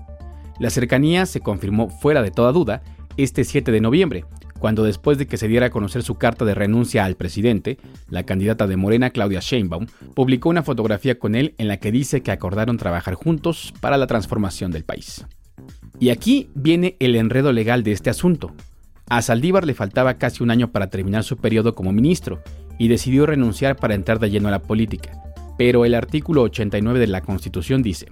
La 0.59 0.69
cercanía 0.69 1.25
se 1.25 1.41
confirmó 1.41 1.89
fuera 1.89 2.21
de 2.21 2.31
toda 2.31 2.53
duda 2.53 2.83
este 3.17 3.43
7 3.43 3.71
de 3.71 3.81
noviembre, 3.81 4.25
cuando 4.63 4.85
después 4.85 5.17
de 5.17 5.27
que 5.27 5.35
se 5.35 5.49
diera 5.49 5.65
a 5.65 5.71
conocer 5.71 6.03
su 6.03 6.15
carta 6.15 6.45
de 6.45 6.55
renuncia 6.55 7.03
al 7.03 7.17
presidente, 7.17 7.77
la 8.09 8.23
candidata 8.23 8.65
de 8.65 8.77
Morena 8.77 9.09
Claudia 9.09 9.41
Sheinbaum 9.41 9.87
publicó 10.15 10.47
una 10.47 10.63
fotografía 10.63 11.19
con 11.19 11.35
él 11.35 11.53
en 11.57 11.67
la 11.67 11.81
que 11.81 11.91
dice 11.91 12.21
que 12.21 12.31
acordaron 12.31 12.77
trabajar 12.77 13.15
juntos 13.15 13.73
para 13.81 13.97
la 13.97 14.07
transformación 14.07 14.71
del 14.71 14.85
país. 14.85 15.25
Y 15.99 16.11
aquí 16.11 16.49
viene 16.55 16.95
el 17.01 17.17
enredo 17.17 17.51
legal 17.51 17.83
de 17.83 17.91
este 17.91 18.09
asunto. 18.09 18.53
A 19.09 19.21
Saldívar 19.21 19.65
le 19.65 19.73
faltaba 19.73 20.13
casi 20.13 20.43
un 20.43 20.49
año 20.49 20.71
para 20.71 20.87
terminar 20.87 21.25
su 21.25 21.35
periodo 21.35 21.75
como 21.75 21.91
ministro 21.91 22.41
y 22.79 22.87
decidió 22.87 23.25
renunciar 23.25 23.75
para 23.75 23.95
entrar 23.95 24.19
de 24.19 24.29
lleno 24.29 24.47
a 24.47 24.51
la 24.51 24.61
política. 24.61 25.11
Pero 25.57 25.83
el 25.83 25.93
artículo 25.93 26.41
89 26.43 27.01
de 27.01 27.07
la 27.07 27.19
Constitución 27.19 27.83
dice, 27.83 28.07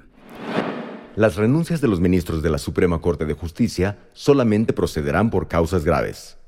las 1.15 1.37
renuncias 1.37 1.79
de 1.79 1.87
los 1.87 2.01
ministros 2.01 2.43
de 2.43 2.49
la 2.49 2.57
Suprema 2.57 2.99
Corte 2.99 3.25
de 3.25 3.35
Justicia 3.35 3.99
solamente 4.11 4.73
procederán 4.73 5.29
por 5.29 5.47
causas 5.47 5.85
graves 5.85 6.40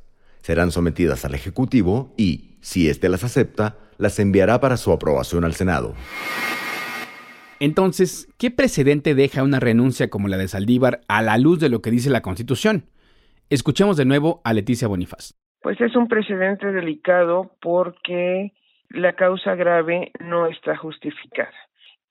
serán 0.44 0.72
sometidas 0.72 1.24
al 1.24 1.36
Ejecutivo 1.36 2.14
y, 2.18 2.58
si 2.60 2.90
éste 2.90 3.08
las 3.08 3.24
acepta, 3.24 3.78
las 3.98 4.20
enviará 4.20 4.60
para 4.60 4.76
su 4.76 4.92
aprobación 4.92 5.46
al 5.46 5.54
Senado. 5.54 5.94
Entonces, 7.62 8.28
¿qué 8.38 8.52
precedente 8.52 9.16
deja 9.16 9.42
una 9.42 9.62
renuncia 9.62 10.10
como 10.10 10.28
la 10.28 10.36
de 10.36 10.50
Saldívar 10.50 11.00
a 11.08 11.22
la 11.22 11.38
luz 11.38 11.62
de 11.62 11.70
lo 11.70 11.82
que 11.82 11.92
dice 11.92 12.10
la 12.10 12.22
Constitución? 12.22 12.84
Escuchemos 13.50 13.96
de 13.96 14.04
nuevo 14.04 14.42
a 14.44 14.52
Leticia 14.52 14.90
Bonifaz. 14.90 15.34
Pues 15.62 15.80
es 15.80 15.96
un 15.96 16.10
precedente 16.10 16.74
delicado 16.74 17.56
porque 17.62 18.52
la 18.90 19.14
causa 19.14 19.56
grave 19.56 20.12
no 20.20 20.48
está 20.48 20.76
justificada. 20.76 21.56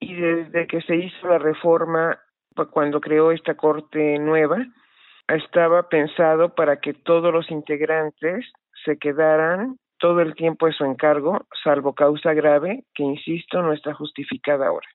Y 0.01 0.15
desde 0.15 0.67
que 0.67 0.81
se 0.81 0.97
hizo 0.97 1.29
la 1.29 1.39
reforma, 1.39 2.19
cuando 2.71 2.99
creó 2.99 3.31
esta 3.31 3.57
Corte 3.57 4.19
nueva, 4.19 4.67
estaba 5.29 5.89
pensado 5.89 6.55
para 6.55 6.81
que 6.81 6.95
todos 6.95 7.33
los 7.33 7.51
integrantes 7.51 8.47
se 8.85 8.99
quedaran 8.99 9.77
todo 9.99 10.21
el 10.21 10.35
tiempo 10.35 10.67
de 10.67 10.73
su 10.73 10.85
encargo, 10.85 11.47
salvo 11.63 11.95
causa 11.95 12.35
grave, 12.35 12.85
que 12.93 13.05
insisto, 13.05 13.63
no 13.63 13.73
está 13.73 13.95
justificada 13.95 14.67
ahora. 14.67 14.89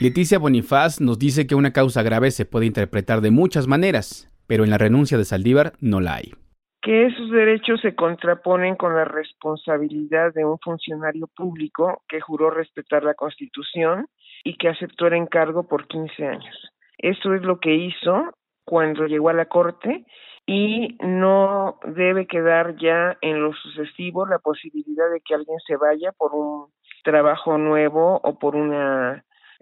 Leticia 0.00 0.38
Bonifaz 0.38 1.00
nos 1.00 1.18
dice 1.18 1.46
que 1.46 1.54
una 1.54 1.72
causa 1.72 2.02
grave 2.02 2.30
se 2.32 2.44
puede 2.44 2.66
interpretar 2.66 3.20
de 3.20 3.30
muchas 3.30 3.68
maneras, 3.68 4.28
pero 4.48 4.64
en 4.64 4.70
la 4.70 4.78
renuncia 4.78 5.16
de 5.16 5.24
Saldívar 5.24 5.72
no 5.80 6.00
la 6.00 6.16
hay. 6.16 6.34
Que 6.82 7.06
esos 7.06 7.30
derechos 7.30 7.80
se 7.80 7.94
contraponen 7.94 8.76
con 8.76 8.94
la 8.94 9.04
responsabilidad 9.04 10.34
de 10.34 10.44
un 10.44 10.58
funcionario 10.58 11.28
público 11.28 12.02
que 12.08 12.20
juró 12.20 12.50
respetar 12.50 13.04
la 13.04 13.14
Constitución 13.14 14.06
y 14.44 14.56
que 14.56 14.68
aceptó 14.68 15.06
el 15.06 15.14
encargo 15.14 15.66
por 15.68 15.86
15 15.86 16.26
años. 16.26 16.72
Eso 16.98 17.34
es 17.34 17.42
lo 17.42 17.58
que 17.60 17.74
hizo 17.74 18.35
cuando 18.66 19.06
llegó 19.06 19.30
a 19.30 19.32
la 19.32 19.46
Corte 19.46 20.04
y 20.44 20.98
no 21.00 21.78
debe 21.86 22.26
quedar 22.26 22.76
ya 22.76 23.16
en 23.22 23.40
lo 23.40 23.52
sucesivo 23.54 24.26
la 24.26 24.38
posibilidad 24.38 25.10
de 25.10 25.20
que 25.20 25.34
alguien 25.34 25.58
se 25.66 25.76
vaya 25.76 26.12
por 26.12 26.34
un 26.34 26.66
trabajo 27.02 27.56
nuevo 27.58 28.20
o 28.22 28.38
por 28.38 28.56
un 28.56 28.74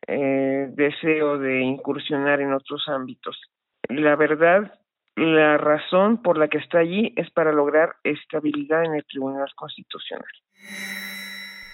eh, 0.07 0.69
deseo 0.73 1.39
de 1.39 1.61
incursionar 1.61 2.41
en 2.41 2.53
otros 2.53 2.83
ámbitos. 2.89 3.39
La 3.89 4.17
verdad, 4.17 4.73
la 5.17 5.59
razón 5.59 6.23
por 6.23 6.39
la 6.39 6.49
que 6.49 6.59
está 6.59 6.79
allí 6.79 7.13
es 7.17 7.31
para 7.31 7.53
lograr 7.53 7.97
estabilidad 8.03 8.85
en 8.85 8.95
el 8.95 9.05
Tribunal 9.05 9.49
Constitucional. 9.55 10.27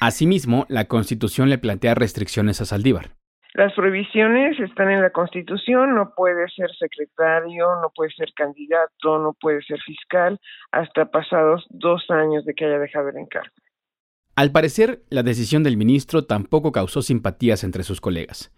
Asimismo, 0.01 0.67
la 0.69 0.87
Constitución 0.87 1.49
le 1.49 1.59
plantea 1.59 1.95
restricciones 1.95 2.61
a 2.61 2.65
Saldívar. 2.65 3.20
Las 3.55 3.73
prohibiciones 3.75 4.61
están 4.61 4.91
en 4.91 5.03
la 5.03 5.11
Constitución, 5.11 5.95
no 5.95 6.15
puede 6.15 6.49
ser 6.51 6.71
secretario, 6.79 7.67
no 7.83 7.91
puede 7.95 8.13
ser 8.13 8.33
candidato, 8.35 9.19
no 9.19 9.33
puede 9.33 9.61
ser 9.63 9.81
fiscal 9.81 10.39
hasta 10.71 11.11
pasados 11.11 11.67
dos 11.69 12.05
años 12.11 12.45
de 12.45 12.55
que 12.55 12.65
haya 12.65 12.79
dejado 12.79 13.09
el 13.09 13.17
encargo. 13.17 13.53
Al 14.37 14.53
parecer, 14.53 15.03
la 15.11 15.25
decisión 15.25 15.65
del 15.65 15.77
ministro 15.77 16.25
tampoco 16.25 16.71
causó 16.71 17.03
simpatías 17.03 17.65
entre 17.65 17.83
sus 17.83 18.01
colegas. 18.01 18.53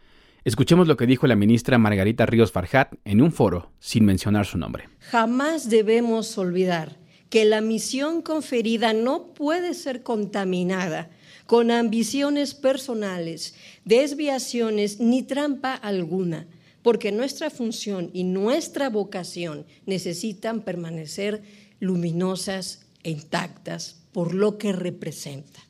Escuchemos 0.44 0.86
lo 0.88 0.96
que 0.96 1.06
dijo 1.06 1.26
la 1.26 1.36
ministra 1.36 1.78
Margarita 1.78 2.26
Ríos 2.26 2.52
Farjat 2.52 2.94
en 3.04 3.22
un 3.22 3.32
foro, 3.32 3.70
sin 3.78 4.04
mencionar 4.04 4.44
su 4.44 4.58
nombre. 4.58 4.88
Jamás 5.00 5.70
debemos 5.70 6.36
olvidar 6.36 6.98
que 7.30 7.44
la 7.46 7.62
misión 7.62 8.20
conferida 8.20 8.92
no 8.92 9.32
puede 9.32 9.72
ser 9.72 10.02
contaminada 10.02 11.08
con 11.46 11.70
ambiciones 11.70 12.54
personales, 12.54 13.54
desviaciones 13.84 15.00
ni 15.00 15.22
trampa 15.22 15.74
alguna, 15.74 16.46
porque 16.82 17.12
nuestra 17.12 17.50
función 17.50 18.10
y 18.12 18.24
nuestra 18.24 18.90
vocación 18.90 19.64
necesitan 19.86 20.62
permanecer 20.62 21.42
luminosas 21.80 22.86
e 23.02 23.10
intactas 23.10 24.02
por 24.12 24.34
lo 24.34 24.58
que 24.58 24.72
representa. 24.72 25.60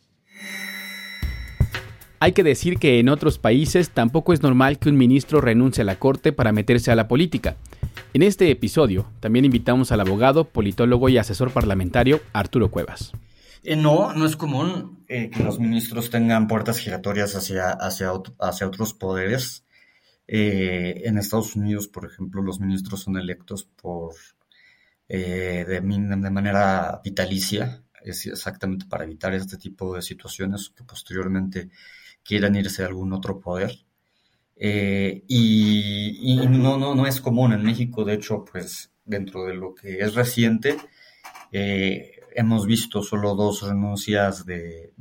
Hay 2.20 2.32
que 2.32 2.44
decir 2.44 2.78
que 2.78 3.00
en 3.00 3.08
otros 3.08 3.38
países 3.38 3.90
tampoco 3.90 4.32
es 4.32 4.42
normal 4.42 4.78
que 4.78 4.88
un 4.88 4.96
ministro 4.96 5.40
renuncie 5.40 5.82
a 5.82 5.84
la 5.84 5.98
corte 5.98 6.32
para 6.32 6.52
meterse 6.52 6.92
a 6.92 6.94
la 6.94 7.08
política. 7.08 7.56
En 8.14 8.22
este 8.22 8.48
episodio 8.50 9.06
también 9.18 9.44
invitamos 9.44 9.90
al 9.90 10.00
abogado, 10.00 10.44
politólogo 10.44 11.08
y 11.08 11.18
asesor 11.18 11.50
parlamentario 11.50 12.20
Arturo 12.32 12.70
Cuevas. 12.70 13.12
Eh, 13.62 13.76
no, 13.76 14.12
no 14.12 14.26
es 14.26 14.36
común 14.36 15.04
eh, 15.08 15.30
que 15.30 15.42
los 15.42 15.58
ministros 15.58 16.10
tengan 16.10 16.48
puertas 16.48 16.78
giratorias 16.78 17.34
hacia, 17.36 17.70
hacia, 17.70 18.10
hacia 18.40 18.66
otros 18.66 18.94
poderes. 18.94 19.64
Eh, 20.26 21.02
en 21.04 21.18
Estados 21.18 21.56
Unidos, 21.56 21.88
por 21.88 22.06
ejemplo, 22.06 22.42
los 22.42 22.60
ministros 22.60 23.02
son 23.02 23.16
electos 23.16 23.64
por 23.64 24.14
de, 25.08 25.64
de, 25.66 25.80
manera 25.82 27.00
vitalicia, 27.04 27.84
es 28.02 28.26
exactamente 28.26 28.86
para 28.86 29.04
evitar 29.04 29.34
este 29.34 29.58
tipo 29.58 29.94
de 29.94 30.00
situaciones 30.00 30.72
que 30.74 30.84
posteriormente 30.84 31.68
quieran 32.22 32.56
irse 32.56 32.82
a 32.82 32.86
algún 32.86 33.12
otro 33.12 33.40
poder. 33.40 33.84
Eh, 34.56 35.24
y, 35.28 36.40
no, 36.48 36.78
no, 36.78 36.94
no 36.94 37.06
es 37.06 37.20
común 37.20 37.52
en 37.52 37.64
México, 37.64 38.04
de 38.04 38.14
hecho, 38.14 38.44
pues 38.44 38.92
dentro 39.04 39.44
de 39.44 39.54
lo 39.54 39.74
que 39.74 39.98
es 39.98 40.14
reciente, 40.14 40.76
eh, 41.50 42.21
hemos 42.34 42.66
visto 42.66 43.02
solo 43.02 43.34
dos 43.34 43.62
renuncias 43.62 44.44
de, 44.46 44.92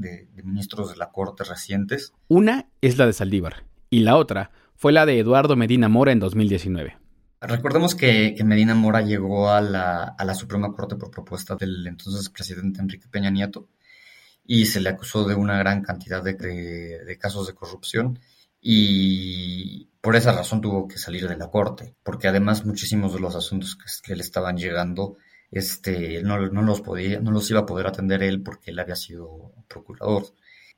ministros 0.44 0.92
de 0.92 0.98
la 0.98 1.12
Corte 1.12 1.44
recientes. 1.44 2.14
Una 2.28 2.68
es 2.82 2.98
la 2.98 3.06
de 3.06 3.14
Saldívar 3.14 3.66
y 3.90 4.02
la 4.02 4.18
otra 4.18 4.52
fue 4.76 4.92
la 4.92 5.06
de 5.06 5.20
Eduardo 5.20 5.56
Medina 5.56 5.90
Mora 5.90 6.12
en 6.12 6.20
2019. 6.20 6.98
Recordemos 7.42 7.96
que, 7.96 8.36
Medina 8.46 8.76
Mora 8.76 9.02
llegó 9.02 9.50
a 9.50 9.62
la, 9.62 10.04
a 10.04 10.26
la, 10.26 10.36
Suprema 10.36 10.72
Corte 10.74 10.96
por 10.96 11.10
propuesta 11.10 11.56
del 11.56 11.88
entonces 11.88 12.30
presidente 12.30 12.82
Enrique 12.82 13.08
Peña 13.10 13.32
Nieto 13.32 13.68
y 14.46 14.66
se 14.66 14.80
le 14.80 14.90
acusó 14.90 15.28
de 15.28 15.36
una 15.36 15.58
gran 15.58 15.82
cantidad 15.82 16.24
de, 16.24 16.34
de 16.34 17.18
casos 17.18 17.48
de 17.48 17.54
corrupción 17.54 18.20
y 18.62 19.88
por 20.02 20.16
esa 20.16 20.32
razón 20.34 20.62
tuvo 20.62 20.88
que 20.88 21.00
salir 21.00 21.28
de 21.28 21.36
la 21.36 21.50
corte, 21.50 21.96
porque 22.04 22.28
además 22.28 22.66
muchísimos 22.66 23.14
de 23.14 23.20
los 23.20 23.36
asuntos 23.36 23.78
que, 24.04 24.16
le 24.16 24.22
estaban 24.22 24.58
llegando 24.58 25.18
este, 25.52 26.24
no, 26.24 26.40
no, 26.50 26.62
los 26.62 26.82
podía, 26.82 27.20
no 27.20 27.32
los 27.32 27.50
iba 27.52 27.62
a 27.62 27.66
poder 27.66 27.88
atender 27.88 28.24
él 28.24 28.42
porque 28.42 28.72
él 28.72 28.80
había 28.80 28.96
sido 28.96 29.54
procurador. 29.68 30.24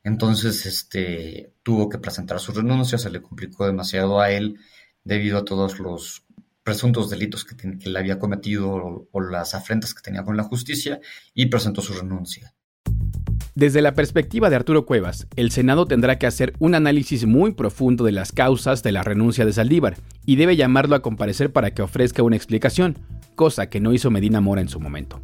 Entonces, 0.02 0.66
este, 0.66 1.52
tuvo 1.62 1.88
que 1.88 1.98
presentar 1.98 2.40
su 2.40 2.52
renuncia, 2.52 2.98
se 2.98 3.10
le 3.10 3.22
complicó 3.22 3.66
demasiado 3.66 4.20
a 4.20 4.30
él 4.30 4.58
debido 5.04 5.38
a 5.38 5.44
todos 5.44 5.78
los 5.78 6.24
presuntos 6.62 7.10
delitos 7.10 7.44
que, 7.44 7.56
que 7.56 7.88
él 7.88 7.96
había 7.96 8.18
cometido 8.18 9.08
o 9.10 9.20
las 9.20 9.54
afrentas 9.54 9.94
que 9.94 10.02
tenía 10.02 10.24
con 10.24 10.36
la 10.36 10.44
justicia 10.44 11.00
y 11.34 11.46
presentó 11.46 11.80
su 11.80 11.94
renuncia. 11.94 12.54
Desde 13.56 13.82
la 13.82 13.94
perspectiva 13.94 14.50
de 14.50 14.56
Arturo 14.56 14.84
Cuevas, 14.84 15.28
el 15.36 15.52
Senado 15.52 15.86
tendrá 15.86 16.18
que 16.18 16.26
hacer 16.26 16.54
un 16.58 16.74
análisis 16.74 17.24
muy 17.24 17.52
profundo 17.52 18.02
de 18.02 18.10
las 18.10 18.32
causas 18.32 18.82
de 18.82 18.90
la 18.90 19.04
renuncia 19.04 19.46
de 19.46 19.52
Saldívar 19.52 19.96
y 20.26 20.34
debe 20.34 20.56
llamarlo 20.56 20.96
a 20.96 21.02
comparecer 21.02 21.52
para 21.52 21.70
que 21.70 21.82
ofrezca 21.82 22.24
una 22.24 22.34
explicación, 22.34 22.98
cosa 23.34 23.68
que 23.68 23.80
no 23.80 23.92
hizo 23.92 24.10
Medina 24.10 24.40
Mora 24.40 24.60
en 24.60 24.68
su 24.68 24.80
momento. 24.80 25.20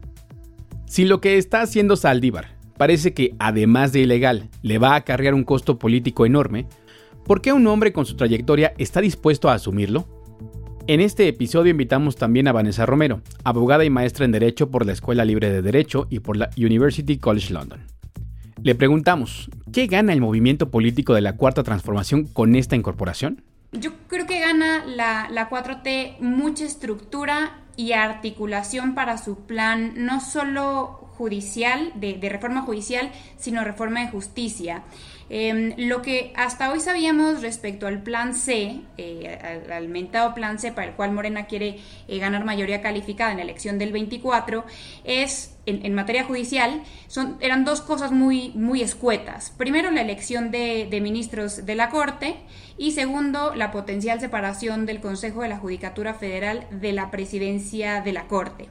Si 0.87 1.05
lo 1.05 1.21
que 1.21 1.39
está 1.39 1.63
haciendo 1.63 1.97
Saldívar 1.97 2.57
parece 2.77 3.13
que, 3.13 3.35
además 3.39 3.93
de 3.93 4.01
ilegal, 4.01 4.49
le 4.63 4.79
va 4.79 4.93
a 4.93 4.97
acarrear 4.97 5.35
un 5.35 5.45
costo 5.45 5.79
político 5.79 6.27
enorme, 6.27 6.67
¿por 7.25 7.43
qué 7.43 7.53
un 7.53 7.67
hombre 7.67 7.93
con 7.93 8.07
su 8.07 8.17
trayectoria 8.17 8.73
está 8.79 9.01
dispuesto 9.01 9.49
a 9.49 9.55
asumirlo? 9.55 10.09
En 10.87 11.01
este 11.01 11.29
episodio 11.29 11.71
invitamos 11.71 12.17
también 12.17 12.49
a 12.49 12.53
Vanessa 12.53 12.87
Romero, 12.87 13.21
abogada 13.45 13.85
y 13.85 13.91
maestra 13.91 14.25
en 14.25 14.33
Derecho 14.33 14.71
por 14.71 14.87
la 14.87 14.93
Escuela 14.93 15.25
Libre 15.25 15.51
de 15.51 15.63
Derecho 15.63 16.07
y 16.11 16.21
por 16.21 16.37
la 16.37 16.51
University 16.57 17.19
College 17.19 17.53
London. 17.53 17.87
Le 18.63 18.75
preguntamos, 18.75 19.49
¿qué 19.73 19.87
gana 19.87 20.13
el 20.13 20.21
movimiento 20.21 20.71
político 20.71 21.15
de 21.15 21.21
la 21.21 21.37
Cuarta 21.37 21.63
Transformación 21.63 22.25
con 22.25 22.57
esta 22.57 22.77
incorporación? 22.77 23.43
Yo 23.73 23.93
creo 24.09 24.27
que 24.27 24.41
gana 24.41 24.85
la, 24.85 25.29
la 25.31 25.49
4T 25.49 26.19
mucha 26.21 26.65
estructura 26.65 27.60
y 27.77 27.93
articulación 27.93 28.95
para 28.95 29.19
su 29.19 29.47
plan, 29.47 29.93
no 29.97 30.21
solo 30.21 31.09
judicial, 31.17 31.93
de, 31.95 32.15
de 32.15 32.29
reforma 32.29 32.63
judicial, 32.63 33.11
sino 33.37 33.65
reforma 33.65 34.01
de 34.01 34.09
justicia. 34.09 34.83
Em, 35.33 35.75
lo 35.77 36.03
que 36.03 36.33
hasta 36.35 36.73
hoy 36.73 36.81
sabíamos 36.81 37.41
respecto 37.41 37.87
al 37.87 38.03
plan 38.03 38.35
C, 38.35 38.81
eh, 38.99 39.63
al, 39.71 39.87
mentado 39.87 40.35
plan 40.35 40.59
C 40.59 40.73
para 40.73 40.89
el 40.89 40.95
cual 40.95 41.13
Morena 41.13 41.47
quiere 41.47 41.79
eh, 42.09 42.19
ganar 42.19 42.45
mayoría 42.45 42.83
calificada 42.83 43.31
en 43.31 43.37
la 43.37 43.45
elección 43.45 43.79
del 43.79 43.93
24, 43.93 44.65
es 45.05 45.57
en, 45.67 45.95
materia 45.95 46.25
judicial, 46.25 46.83
son, 47.07 47.37
eran 47.41 47.65
dos 47.65 47.81
cosas 47.81 48.13
muy, 48.13 48.51
muy 48.55 48.83
escuetas. 48.83 49.53
Primero, 49.57 49.91
la 49.91 50.01
elección 50.01 50.51
de, 50.51 50.89
de 50.91 51.01
ministros 51.01 51.67
de 51.67 51.75
la 51.75 51.91
Corte 51.91 52.37
y 52.77 52.93
segundo, 52.93 53.55
la 53.55 53.71
potencial 53.71 54.21
separación 54.21 54.87
del 54.87 55.01
Consejo 55.01 55.43
de 55.43 55.49
la 55.49 55.59
Judicatura 55.59 56.15
Federal 56.15 56.67
de 56.71 56.93
la 56.93 57.11
presidencia 57.11 58.01
de 58.01 58.13
la 58.13 58.27
Corte. 58.27 58.69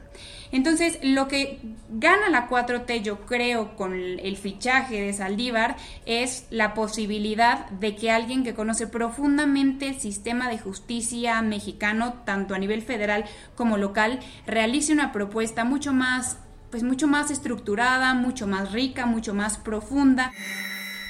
Entonces, 0.51 0.97
lo 1.03 1.27
que 1.27 1.59
gana 1.89 2.29
la 2.29 2.49
4T, 2.49 3.03
yo 3.03 3.21
creo, 3.25 3.75
con 3.75 3.93
el 3.93 4.35
fichaje 4.37 4.99
de 4.99 5.13
Saldívar, 5.13 5.75
es 6.07 6.47
la 6.49 6.73
posibilidad 6.73 7.69
de 7.69 7.95
que 7.95 8.09
alguien 8.09 8.43
que 8.43 8.55
conoce 8.55 8.87
profundamente 8.87 9.89
el 9.89 9.99
sistema 9.99 10.49
de 10.49 10.57
justicia 10.57 11.41
mexicano, 11.43 12.15
tanto 12.25 12.55
a 12.55 12.59
nivel 12.59 12.81
federal 12.81 13.25
como 13.55 13.77
local, 13.77 14.19
realice 14.47 14.91
una 14.91 15.11
propuesta 15.11 15.65
mucho 15.65 15.93
más, 15.93 16.39
pues 16.69 16.83
mucho 16.83 17.07
más 17.07 17.31
estructurada, 17.31 18.13
mucho 18.13 18.47
más 18.47 18.71
rica, 18.71 19.05
mucho 19.05 19.33
más 19.33 19.57
profunda. 19.57 20.31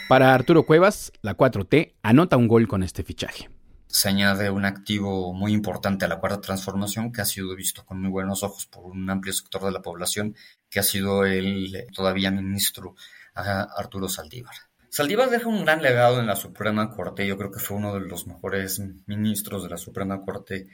Para 0.07 0.33
Arturo 0.33 0.63
Cuevas, 0.63 1.11
la 1.21 1.37
4T 1.37 1.93
anota 2.01 2.37
un 2.37 2.47
gol 2.47 2.67
con 2.67 2.83
este 2.83 3.03
fichaje 3.03 3.49
se 3.89 4.07
añade 4.07 4.51
un 4.51 4.65
activo 4.65 5.33
muy 5.33 5.51
importante 5.51 6.05
a 6.05 6.07
la 6.07 6.19
cuarta 6.19 6.41
transformación 6.41 7.11
que 7.11 7.21
ha 7.21 7.25
sido 7.25 7.55
visto 7.55 7.83
con 7.85 7.99
muy 7.99 8.11
buenos 8.11 8.43
ojos 8.43 8.67
por 8.67 8.85
un 8.85 9.09
amplio 9.09 9.33
sector 9.33 9.63
de 9.63 9.71
la 9.71 9.81
población, 9.81 10.35
que 10.69 10.79
ha 10.79 10.83
sido 10.83 11.25
el 11.25 11.87
todavía 11.93 12.29
ministro 12.29 12.95
Arturo 13.33 14.07
Saldívar. 14.07 14.53
Saldívar 14.89 15.31
deja 15.31 15.49
un 15.49 15.65
gran 15.65 15.81
legado 15.81 16.19
en 16.19 16.27
la 16.27 16.35
Suprema 16.35 16.91
Corte, 16.91 17.25
yo 17.25 17.37
creo 17.37 17.51
que 17.51 17.59
fue 17.59 17.77
uno 17.77 17.95
de 17.95 18.01
los 18.01 18.27
mejores 18.27 18.79
ministros 19.07 19.63
de 19.63 19.69
la 19.69 19.77
Suprema 19.77 20.21
Corte 20.21 20.67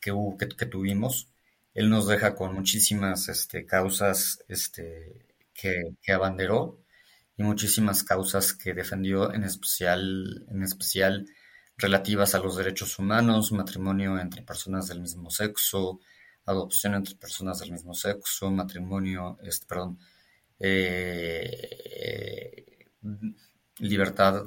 que, 0.00 0.12
que, 0.38 0.66
tuvimos. 0.66 1.28
Él 1.76 1.90
nos 1.90 2.08
deja 2.08 2.34
con 2.34 2.54
muchísimas 2.54 3.28
este, 3.28 3.66
causas 3.66 4.42
este, 4.48 5.26
que, 5.52 5.94
que 6.02 6.12
abanderó 6.12 6.80
y 7.36 7.42
muchísimas 7.42 8.02
causas 8.02 8.54
que 8.54 8.72
defendió, 8.72 9.32
en 9.34 9.44
especial, 9.44 10.46
en 10.50 10.62
especial 10.62 11.26
relativas 11.76 12.34
a 12.34 12.38
los 12.38 12.56
derechos 12.56 12.98
humanos, 12.98 13.52
matrimonio 13.52 14.18
entre 14.18 14.40
personas 14.40 14.88
del 14.88 15.02
mismo 15.02 15.30
sexo, 15.30 16.00
adopción 16.46 16.94
entre 16.94 17.14
personas 17.16 17.58
del 17.58 17.72
mismo 17.72 17.92
sexo, 17.92 18.50
matrimonio, 18.50 19.38
este, 19.42 19.66
perdón, 19.66 19.98
eh, 20.58 22.86
libertad, 23.80 24.46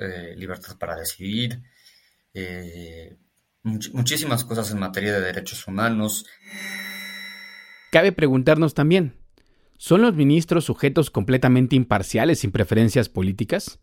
eh, 0.00 0.32
libertad 0.34 0.78
para 0.78 0.96
decidir, 0.96 1.62
eh, 2.32 3.18
muchísimas 3.62 4.44
cosas 4.44 4.70
en 4.70 4.78
materia 4.78 5.12
de 5.12 5.20
derechos 5.20 5.66
humanos. 5.66 6.26
Cabe 7.90 8.12
preguntarnos 8.12 8.74
también, 8.74 9.14
¿son 9.76 10.02
los 10.02 10.14
ministros 10.14 10.64
sujetos 10.64 11.10
completamente 11.10 11.76
imparciales 11.76 12.40
sin 12.40 12.52
preferencias 12.52 13.08
políticas? 13.08 13.80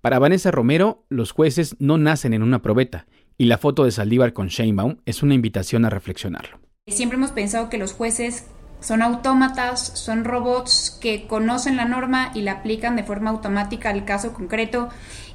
Para 0.00 0.18
Vanessa 0.18 0.50
Romero, 0.50 1.04
los 1.08 1.32
jueces 1.32 1.76
no 1.78 1.98
nacen 1.98 2.34
en 2.34 2.42
una 2.42 2.62
probeta, 2.62 3.06
y 3.38 3.46
la 3.46 3.58
foto 3.58 3.84
de 3.84 3.92
Saldívar 3.92 4.32
con 4.32 4.48
Sheinbaum 4.48 4.98
es 5.04 5.22
una 5.22 5.34
invitación 5.34 5.84
a 5.84 5.90
reflexionarlo. 5.90 6.60
Siempre 6.86 7.16
hemos 7.16 7.32
pensado 7.32 7.68
que 7.68 7.78
los 7.78 7.92
jueces 7.92 8.46
son 8.80 9.02
autómatas, 9.02 9.92
son 9.94 10.24
robots 10.24 10.96
que 11.00 11.26
conocen 11.26 11.76
la 11.76 11.84
norma 11.84 12.30
y 12.34 12.42
la 12.42 12.52
aplican 12.52 12.96
de 12.96 13.02
forma 13.02 13.30
automática 13.30 13.90
al 13.90 14.04
caso 14.04 14.32
concreto. 14.32 14.88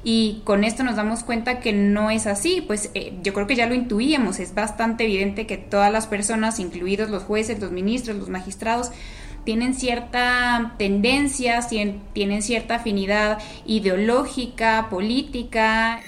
Y 0.04 0.42
con 0.44 0.64
esto 0.64 0.82
nos 0.82 0.96
damos 0.96 1.22
cuenta 1.22 1.60
que 1.60 1.72
no 1.72 2.10
es 2.10 2.26
así, 2.26 2.60
pues 2.60 2.90
eh, 2.94 3.18
yo 3.22 3.32
creo 3.32 3.46
que 3.46 3.54
ya 3.54 3.66
lo 3.66 3.74
intuíamos, 3.74 4.40
es 4.40 4.54
bastante 4.54 5.04
evidente 5.04 5.46
que 5.46 5.58
todas 5.58 5.92
las 5.92 6.08
personas, 6.08 6.58
incluidos 6.58 7.08
los 7.08 7.22
jueces, 7.22 7.60
los 7.60 7.70
ministros, 7.70 8.16
los 8.16 8.28
magistrados, 8.28 8.90
tienen 9.44 9.74
cierta 9.74 10.74
tendencia, 10.78 11.60
tienen 12.12 12.42
cierta 12.42 12.76
afinidad 12.76 13.38
ideológica, 13.66 14.88
política. 14.88 16.00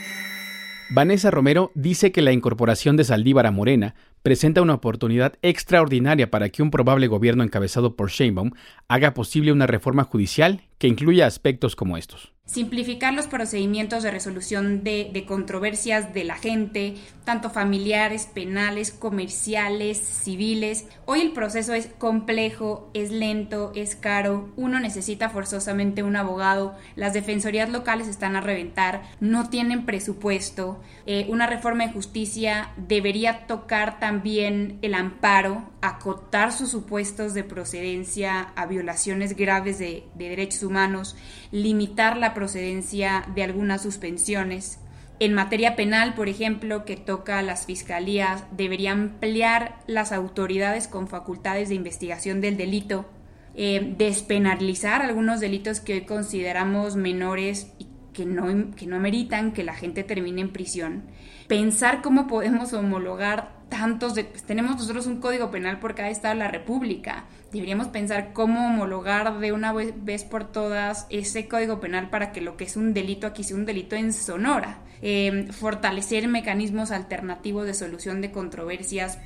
Vanessa 0.90 1.30
Romero 1.30 1.72
dice 1.74 2.12
que 2.12 2.20
la 2.20 2.32
incorporación 2.32 2.96
de 2.96 3.04
Saldívar 3.04 3.46
a 3.46 3.50
Morena 3.50 3.94
presenta 4.22 4.60
una 4.60 4.74
oportunidad 4.74 5.34
extraordinaria 5.40 6.30
para 6.30 6.50
que 6.50 6.62
un 6.62 6.70
probable 6.70 7.06
gobierno 7.06 7.42
encabezado 7.42 7.96
por 7.96 8.10
Sheinbaum 8.10 8.50
haga 8.86 9.14
posible 9.14 9.52
una 9.52 9.66
reforma 9.66 10.04
judicial 10.04 10.62
que 10.78 10.88
incluya 10.88 11.26
aspectos 11.26 11.74
como 11.74 11.96
estos. 11.96 12.33
Simplificar 12.46 13.14
los 13.14 13.26
procedimientos 13.26 14.02
de 14.02 14.10
resolución 14.10 14.84
de, 14.84 15.24
controversias 15.26 16.12
de 16.14 16.24
la 16.24 16.36
gente, 16.36 16.94
tanto 17.24 17.50
familiares, 17.50 18.28
penales, 18.32 18.90
comerciales, 18.90 19.98
civiles. 19.98 20.86
Hoy 21.06 21.20
el 21.20 21.32
proceso 21.32 21.74
es 21.74 21.88
complejo, 21.98 22.90
es 22.94 23.10
lento, 23.10 23.72
es 23.74 23.96
caro, 23.96 24.52
uno 24.56 24.78
necesita 24.78 25.30
forzosamente 25.30 26.02
un 26.02 26.16
abogado, 26.16 26.76
las 26.96 27.14
defensorías 27.14 27.70
locales 27.70 28.08
están 28.08 28.36
a 28.36 28.40
reventar, 28.40 29.02
no 29.20 29.48
tienen 29.48 29.86
presupuesto. 29.86 30.80
Eh, 31.06 31.26
una 31.28 31.46
reforma 31.46 31.86
de 31.86 31.92
justicia 31.92 32.72
debería 32.76 33.46
tocar 33.46 33.98
también 33.98 34.14
también 34.14 34.78
el 34.82 34.94
amparo, 34.94 35.64
acotar 35.88 36.52
sus 36.52 36.70
supuestos 36.70 37.34
de 37.34 37.44
procedencia 37.44 38.52
a 38.56 38.66
violaciones 38.66 39.36
graves 39.36 39.78
de, 39.78 40.04
de 40.14 40.28
derechos 40.28 40.62
humanos, 40.62 41.16
limitar 41.50 42.16
la 42.16 42.34
procedencia 42.34 43.26
de 43.34 43.42
algunas 43.42 43.82
suspensiones. 43.82 44.78
En 45.20 45.34
materia 45.34 45.76
penal, 45.76 46.14
por 46.14 46.28
ejemplo, 46.28 46.84
que 46.84 46.96
toca 46.96 47.38
a 47.38 47.42
las 47.42 47.66
fiscalías, 47.66 48.44
debería 48.50 48.92
ampliar 48.92 49.78
las 49.86 50.10
autoridades 50.10 50.88
con 50.88 51.06
facultades 51.06 51.68
de 51.68 51.76
investigación 51.76 52.40
del 52.40 52.56
delito, 52.56 53.06
eh, 53.54 53.94
despenalizar 53.96 55.02
algunos 55.02 55.38
delitos 55.38 55.80
que 55.80 55.94
hoy 55.94 56.00
consideramos 56.00 56.96
menores 56.96 57.68
y 57.78 57.86
que 58.12 58.24
no, 58.24 58.74
que 58.74 58.86
no 58.86 58.98
meritan 58.98 59.52
que 59.52 59.64
la 59.64 59.74
gente 59.74 60.02
termine 60.02 60.40
en 60.40 60.52
prisión. 60.52 61.04
Pensar 61.46 62.00
cómo 62.00 62.26
podemos 62.26 62.72
homologar 62.72 63.63
tantos, 63.74 64.12
pues, 64.12 64.44
tenemos 64.44 64.76
nosotros 64.76 65.06
un 65.06 65.16
código 65.16 65.50
penal 65.50 65.80
por 65.80 65.96
cada 65.96 66.08
estado 66.08 66.34
de 66.34 66.38
la 66.38 66.48
República. 66.48 67.24
Deberíamos 67.52 67.88
pensar 67.88 68.32
cómo 68.32 68.68
homologar 68.68 69.40
de 69.40 69.50
una 69.50 69.72
vez 69.72 70.22
por 70.24 70.44
todas 70.44 71.06
ese 71.10 71.48
código 71.48 71.80
penal 71.80 72.08
para 72.08 72.30
que 72.30 72.40
lo 72.40 72.56
que 72.56 72.64
es 72.64 72.76
un 72.76 72.94
delito 72.94 73.26
aquí 73.26 73.42
sea 73.42 73.56
un 73.56 73.66
delito 73.66 73.96
en 73.96 74.12
Sonora. 74.12 74.78
Eh, 75.02 75.48
fortalecer 75.50 76.28
mecanismos 76.28 76.92
alternativos 76.92 77.66
de 77.66 77.74
solución 77.74 78.20
de 78.20 78.30
controversias. 78.30 79.18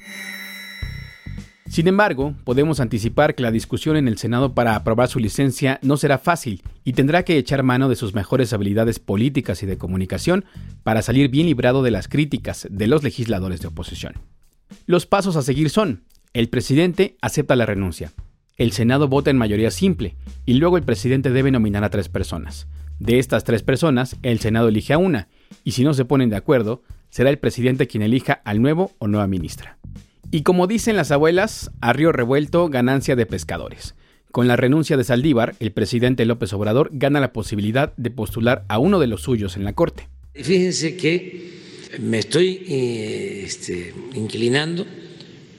Sin 1.68 1.86
embargo, 1.86 2.34
podemos 2.44 2.80
anticipar 2.80 3.34
que 3.34 3.42
la 3.42 3.50
discusión 3.50 3.98
en 3.98 4.08
el 4.08 4.16
Senado 4.16 4.54
para 4.54 4.74
aprobar 4.74 5.08
su 5.08 5.18
licencia 5.18 5.78
no 5.82 5.98
será 5.98 6.16
fácil 6.16 6.62
y 6.84 6.94
tendrá 6.94 7.22
que 7.22 7.36
echar 7.36 7.62
mano 7.62 7.90
de 7.90 7.96
sus 7.96 8.14
mejores 8.14 8.54
habilidades 8.54 8.98
políticas 8.98 9.62
y 9.62 9.66
de 9.66 9.76
comunicación 9.76 10.46
para 10.82 11.02
salir 11.02 11.28
bien 11.28 11.46
librado 11.46 11.82
de 11.82 11.90
las 11.90 12.08
críticas 12.08 12.66
de 12.70 12.86
los 12.86 13.02
legisladores 13.02 13.60
de 13.60 13.68
oposición. 13.68 14.14
Los 14.88 15.04
pasos 15.04 15.36
a 15.36 15.42
seguir 15.42 15.68
son, 15.68 16.04
el 16.32 16.48
presidente 16.48 17.18
acepta 17.20 17.56
la 17.56 17.66
renuncia, 17.66 18.10
el 18.56 18.72
Senado 18.72 19.06
vota 19.06 19.28
en 19.28 19.36
mayoría 19.36 19.70
simple 19.70 20.16
y 20.46 20.54
luego 20.54 20.78
el 20.78 20.82
presidente 20.82 21.28
debe 21.28 21.50
nominar 21.50 21.84
a 21.84 21.90
tres 21.90 22.08
personas. 22.08 22.68
De 22.98 23.18
estas 23.18 23.44
tres 23.44 23.62
personas, 23.62 24.16
el 24.22 24.38
Senado 24.38 24.68
elige 24.68 24.94
a 24.94 24.98
una 24.98 25.28
y 25.62 25.72
si 25.72 25.84
no 25.84 25.92
se 25.92 26.06
ponen 26.06 26.30
de 26.30 26.36
acuerdo, 26.36 26.82
será 27.10 27.28
el 27.28 27.38
presidente 27.38 27.86
quien 27.86 28.02
elija 28.02 28.40
al 28.46 28.62
nuevo 28.62 28.92
o 28.96 29.08
nueva 29.08 29.26
ministra. 29.26 29.76
Y 30.30 30.40
como 30.40 30.66
dicen 30.66 30.96
las 30.96 31.10
abuelas, 31.10 31.70
a 31.82 31.92
río 31.92 32.10
revuelto, 32.10 32.70
ganancia 32.70 33.14
de 33.14 33.26
pescadores. 33.26 33.94
Con 34.32 34.48
la 34.48 34.56
renuncia 34.56 34.96
de 34.96 35.04
Saldívar, 35.04 35.54
el 35.60 35.72
presidente 35.72 36.24
López 36.24 36.54
Obrador 36.54 36.88
gana 36.94 37.20
la 37.20 37.34
posibilidad 37.34 37.94
de 37.98 38.10
postular 38.10 38.64
a 38.68 38.78
uno 38.78 39.00
de 39.00 39.06
los 39.08 39.20
suyos 39.20 39.58
en 39.58 39.64
la 39.64 39.74
Corte. 39.74 40.08
Fíjense 40.32 40.96
que 40.96 41.58
me 41.98 42.18
estoy 42.18 42.64
eh, 42.68 43.42
este, 43.44 43.94
inclinando 44.14 44.86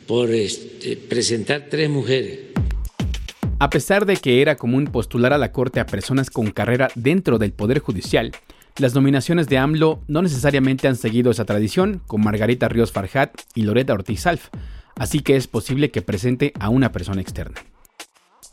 por 0.07 0.31
este, 0.31 0.95
presentar 0.97 1.67
tres 1.69 1.89
mujeres. 1.89 2.39
A 3.59 3.69
pesar 3.69 4.05
de 4.05 4.15
que 4.15 4.41
era 4.41 4.55
común 4.55 4.85
postular 4.85 5.33
a 5.33 5.37
la 5.37 5.51
Corte 5.51 5.79
a 5.79 5.85
personas 5.85 6.29
con 6.29 6.51
carrera 6.51 6.89
dentro 6.95 7.37
del 7.37 7.51
Poder 7.51 7.79
Judicial, 7.79 8.31
las 8.77 8.95
nominaciones 8.95 9.49
de 9.49 9.57
AMLO 9.57 10.01
no 10.07 10.21
necesariamente 10.21 10.87
han 10.87 10.95
seguido 10.95 11.31
esa 11.31 11.43
tradición, 11.43 12.01
con 12.07 12.21
Margarita 12.21 12.69
Ríos 12.69 12.93
Farjat 12.93 13.31
y 13.55 13.63
Loreta 13.63 13.93
Ortiz 13.93 14.25
Alf, 14.25 14.47
así 14.95 15.19
que 15.19 15.35
es 15.35 15.47
posible 15.47 15.91
que 15.91 16.01
presente 16.01 16.53
a 16.59 16.69
una 16.69 16.93
persona 16.93 17.21
externa. 17.21 17.61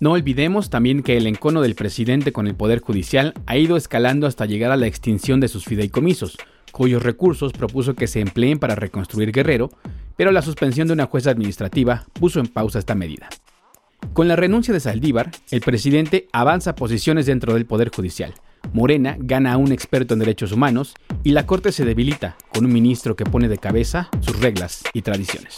No 0.00 0.12
olvidemos 0.12 0.68
también 0.68 1.02
que 1.02 1.16
el 1.16 1.26
encono 1.26 1.62
del 1.62 1.74
presidente 1.74 2.32
con 2.32 2.48
el 2.48 2.56
Poder 2.56 2.80
Judicial 2.80 3.32
ha 3.46 3.56
ido 3.56 3.76
escalando 3.76 4.26
hasta 4.26 4.44
llegar 4.44 4.72
a 4.72 4.76
la 4.76 4.88
extinción 4.88 5.38
de 5.38 5.48
sus 5.48 5.64
fideicomisos, 5.64 6.36
cuyos 6.76 7.02
recursos 7.02 7.54
propuso 7.54 7.94
que 7.94 8.06
se 8.06 8.20
empleen 8.20 8.58
para 8.58 8.74
reconstruir 8.74 9.32
Guerrero, 9.32 9.70
pero 10.14 10.30
la 10.30 10.42
suspensión 10.42 10.86
de 10.86 10.92
una 10.92 11.06
jueza 11.06 11.30
administrativa 11.30 12.04
puso 12.12 12.38
en 12.38 12.48
pausa 12.48 12.78
esta 12.78 12.94
medida. 12.94 13.30
Con 14.12 14.28
la 14.28 14.36
renuncia 14.36 14.74
de 14.74 14.80
Saldívar, 14.80 15.30
el 15.50 15.62
presidente 15.62 16.28
avanza 16.32 16.74
posiciones 16.74 17.24
dentro 17.24 17.54
del 17.54 17.64
Poder 17.64 17.90
Judicial, 17.94 18.34
Morena 18.74 19.16
gana 19.18 19.54
a 19.54 19.56
un 19.56 19.72
experto 19.72 20.12
en 20.12 20.20
derechos 20.20 20.52
humanos 20.52 20.94
y 21.24 21.30
la 21.30 21.46
Corte 21.46 21.72
se 21.72 21.86
debilita 21.86 22.36
con 22.52 22.66
un 22.66 22.72
ministro 22.74 23.16
que 23.16 23.24
pone 23.24 23.48
de 23.48 23.56
cabeza 23.56 24.10
sus 24.20 24.38
reglas 24.38 24.82
y 24.92 25.00
tradiciones. 25.00 25.54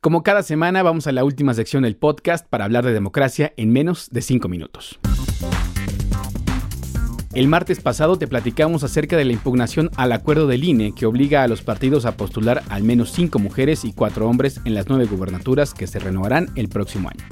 Como 0.00 0.24
cada 0.24 0.42
semana 0.42 0.82
vamos 0.82 1.06
a 1.06 1.12
la 1.12 1.22
última 1.22 1.54
sección 1.54 1.84
del 1.84 1.94
podcast 1.94 2.44
para 2.48 2.64
hablar 2.64 2.84
de 2.84 2.92
democracia 2.92 3.52
en 3.56 3.72
menos 3.72 4.10
de 4.10 4.20
5 4.20 4.48
minutos. 4.48 4.98
El 7.34 7.48
martes 7.48 7.80
pasado 7.80 8.18
te 8.18 8.26
platicamos 8.26 8.84
acerca 8.84 9.16
de 9.16 9.24
la 9.24 9.32
impugnación 9.32 9.90
al 9.96 10.12
acuerdo 10.12 10.46
del 10.46 10.64
INE 10.64 10.92
que 10.94 11.06
obliga 11.06 11.42
a 11.42 11.48
los 11.48 11.62
partidos 11.62 12.04
a 12.04 12.14
postular 12.14 12.62
al 12.68 12.82
menos 12.82 13.10
5 13.12 13.38
mujeres 13.38 13.86
y 13.86 13.94
4 13.94 14.28
hombres 14.28 14.60
en 14.66 14.74
las 14.74 14.88
9 14.88 15.06
gubernaturas 15.06 15.72
que 15.72 15.86
se 15.86 15.98
renovarán 15.98 16.50
el 16.56 16.68
próximo 16.68 17.08
año. 17.08 17.24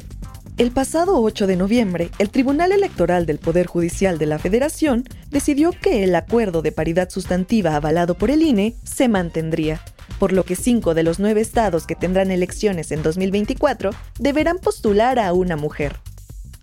El 0.57 0.71
pasado 0.71 1.21
8 1.21 1.47
de 1.47 1.57
noviembre, 1.57 2.11
el 2.19 2.31
Tribunal 2.31 2.73
Electoral 2.73 3.27
del 3.27 3.39
Poder 3.39 3.67
Judicial 3.67 4.17
de 4.17 4.25
la 4.25 4.39
Federación 4.39 5.05
decidió 5.31 5.71
que 5.71 6.03
el 6.03 6.15
acuerdo 6.15 6.63
de 6.63 6.73
paridad 6.73 7.11
sustantiva 7.11 7.77
avalado 7.77 8.15
por 8.15 8.31
el 8.31 8.41
INE 8.41 8.77
se 8.83 9.07
mantendría, 9.09 9.83
por 10.19 10.33
lo 10.33 10.45
que 10.45 10.57
cinco 10.57 10.95
de 10.95 11.03
los 11.03 11.19
nueve 11.19 11.43
estados 11.43 11.87
que 11.87 11.95
tendrán 11.95 12.31
elecciones 12.31 12.91
en 12.91 13.03
2024 13.03 13.91
deberán 14.19 14.59
postular 14.61 15.19
a 15.19 15.35
una 15.35 15.57
mujer. 15.57 15.97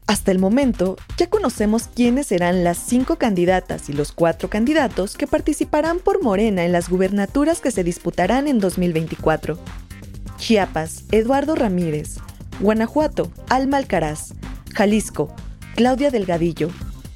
Hasta 0.07 0.31
el 0.31 0.39
momento, 0.39 0.95
ya 1.17 1.29
conocemos 1.29 1.89
quiénes 1.93 2.27
serán 2.27 2.63
las 2.63 2.77
cinco 2.77 3.17
candidatas 3.17 3.89
y 3.89 3.93
los 3.93 4.13
cuatro 4.13 4.49
candidatos 4.49 5.17
que 5.17 5.27
participarán 5.27 5.99
por 5.99 6.23
Morena 6.23 6.63
en 6.63 6.71
las 6.71 6.87
gubernaturas 6.87 7.59
que 7.59 7.71
se 7.71 7.83
disputarán 7.83 8.47
en 8.47 8.59
2024. 8.59 9.59
Chiapas, 10.37 11.03
Eduardo 11.11 11.55
Ramírez, 11.55 12.19
Guanajuato, 12.61 13.33
Alma 13.49 13.77
Alcaraz, 13.77 14.33
Jalisco, 14.73 15.35
Claudia 15.75 16.09
Delgadillo, 16.09 16.69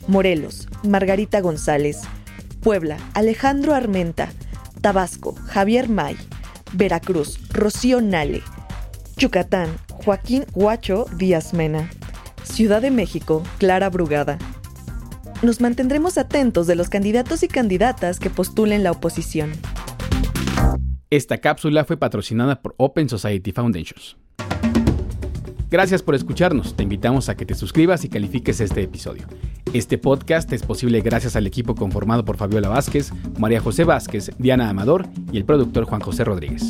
Morelos, 0.08 0.68
Margarita 0.84 1.40
González, 1.40 2.02
Puebla, 2.62 2.98
Alejandro 3.14 3.74
Armenta, 3.74 4.34
Tabasco, 4.82 5.34
Javier 5.46 5.88
May, 5.88 6.18
Veracruz, 6.74 7.40
Rocío 7.54 8.02
Nale, 8.02 8.44
Yucatán, 9.16 9.70
Joaquín 10.04 10.46
Huacho 10.54 11.06
Díaz 11.16 11.54
Mena, 11.54 11.90
Ciudad 12.44 12.82
de 12.82 12.92
México, 12.92 13.44
Clara 13.58 13.90
Brugada. 13.90 14.38
Nos 15.42 15.62
mantendremos 15.62 16.18
atentos 16.18 16.68
de 16.68 16.76
los 16.76 16.90
candidatos 16.90 17.44
y 17.44 17.48
candidatas 17.48 18.20
que 18.20 18.30
postulen 18.30 18.84
la 18.84 18.92
oposición. 18.92 19.52
Esta 21.10 21.40
cápsula 21.40 21.84
fue 21.84 21.98
patrocinada 21.98 22.62
por 22.62 22.74
Open 22.78 23.10
Society 23.10 23.52
Foundations. 23.52 24.18
Gracias 25.70 26.04
por 26.04 26.16
escucharnos. 26.16 26.76
Te 26.76 26.84
invitamos 26.84 27.30
a 27.30 27.36
que 27.36 27.46
te 27.46 27.56
suscribas 27.56 28.04
y 28.04 28.10
califiques 28.10 28.60
este 28.60 28.84
episodio. 28.84 29.26
Este 29.74 29.98
podcast 29.98 30.52
es 30.52 30.64
posible 30.64 31.00
gracias 31.00 31.38
al 31.38 31.48
equipo 31.48 31.76
conformado 31.76 32.26
por 32.26 32.36
Fabiola 32.36 32.68
Vázquez, 32.68 33.14
María 33.40 33.62
José 33.62 33.86
Vázquez, 33.86 34.32
Diana 34.38 34.70
Amador 34.70 35.08
y 35.32 35.38
el 35.38 35.46
productor 35.46 35.86
Juan 35.86 36.02
José 36.02 36.26
Rodríguez. 36.26 36.70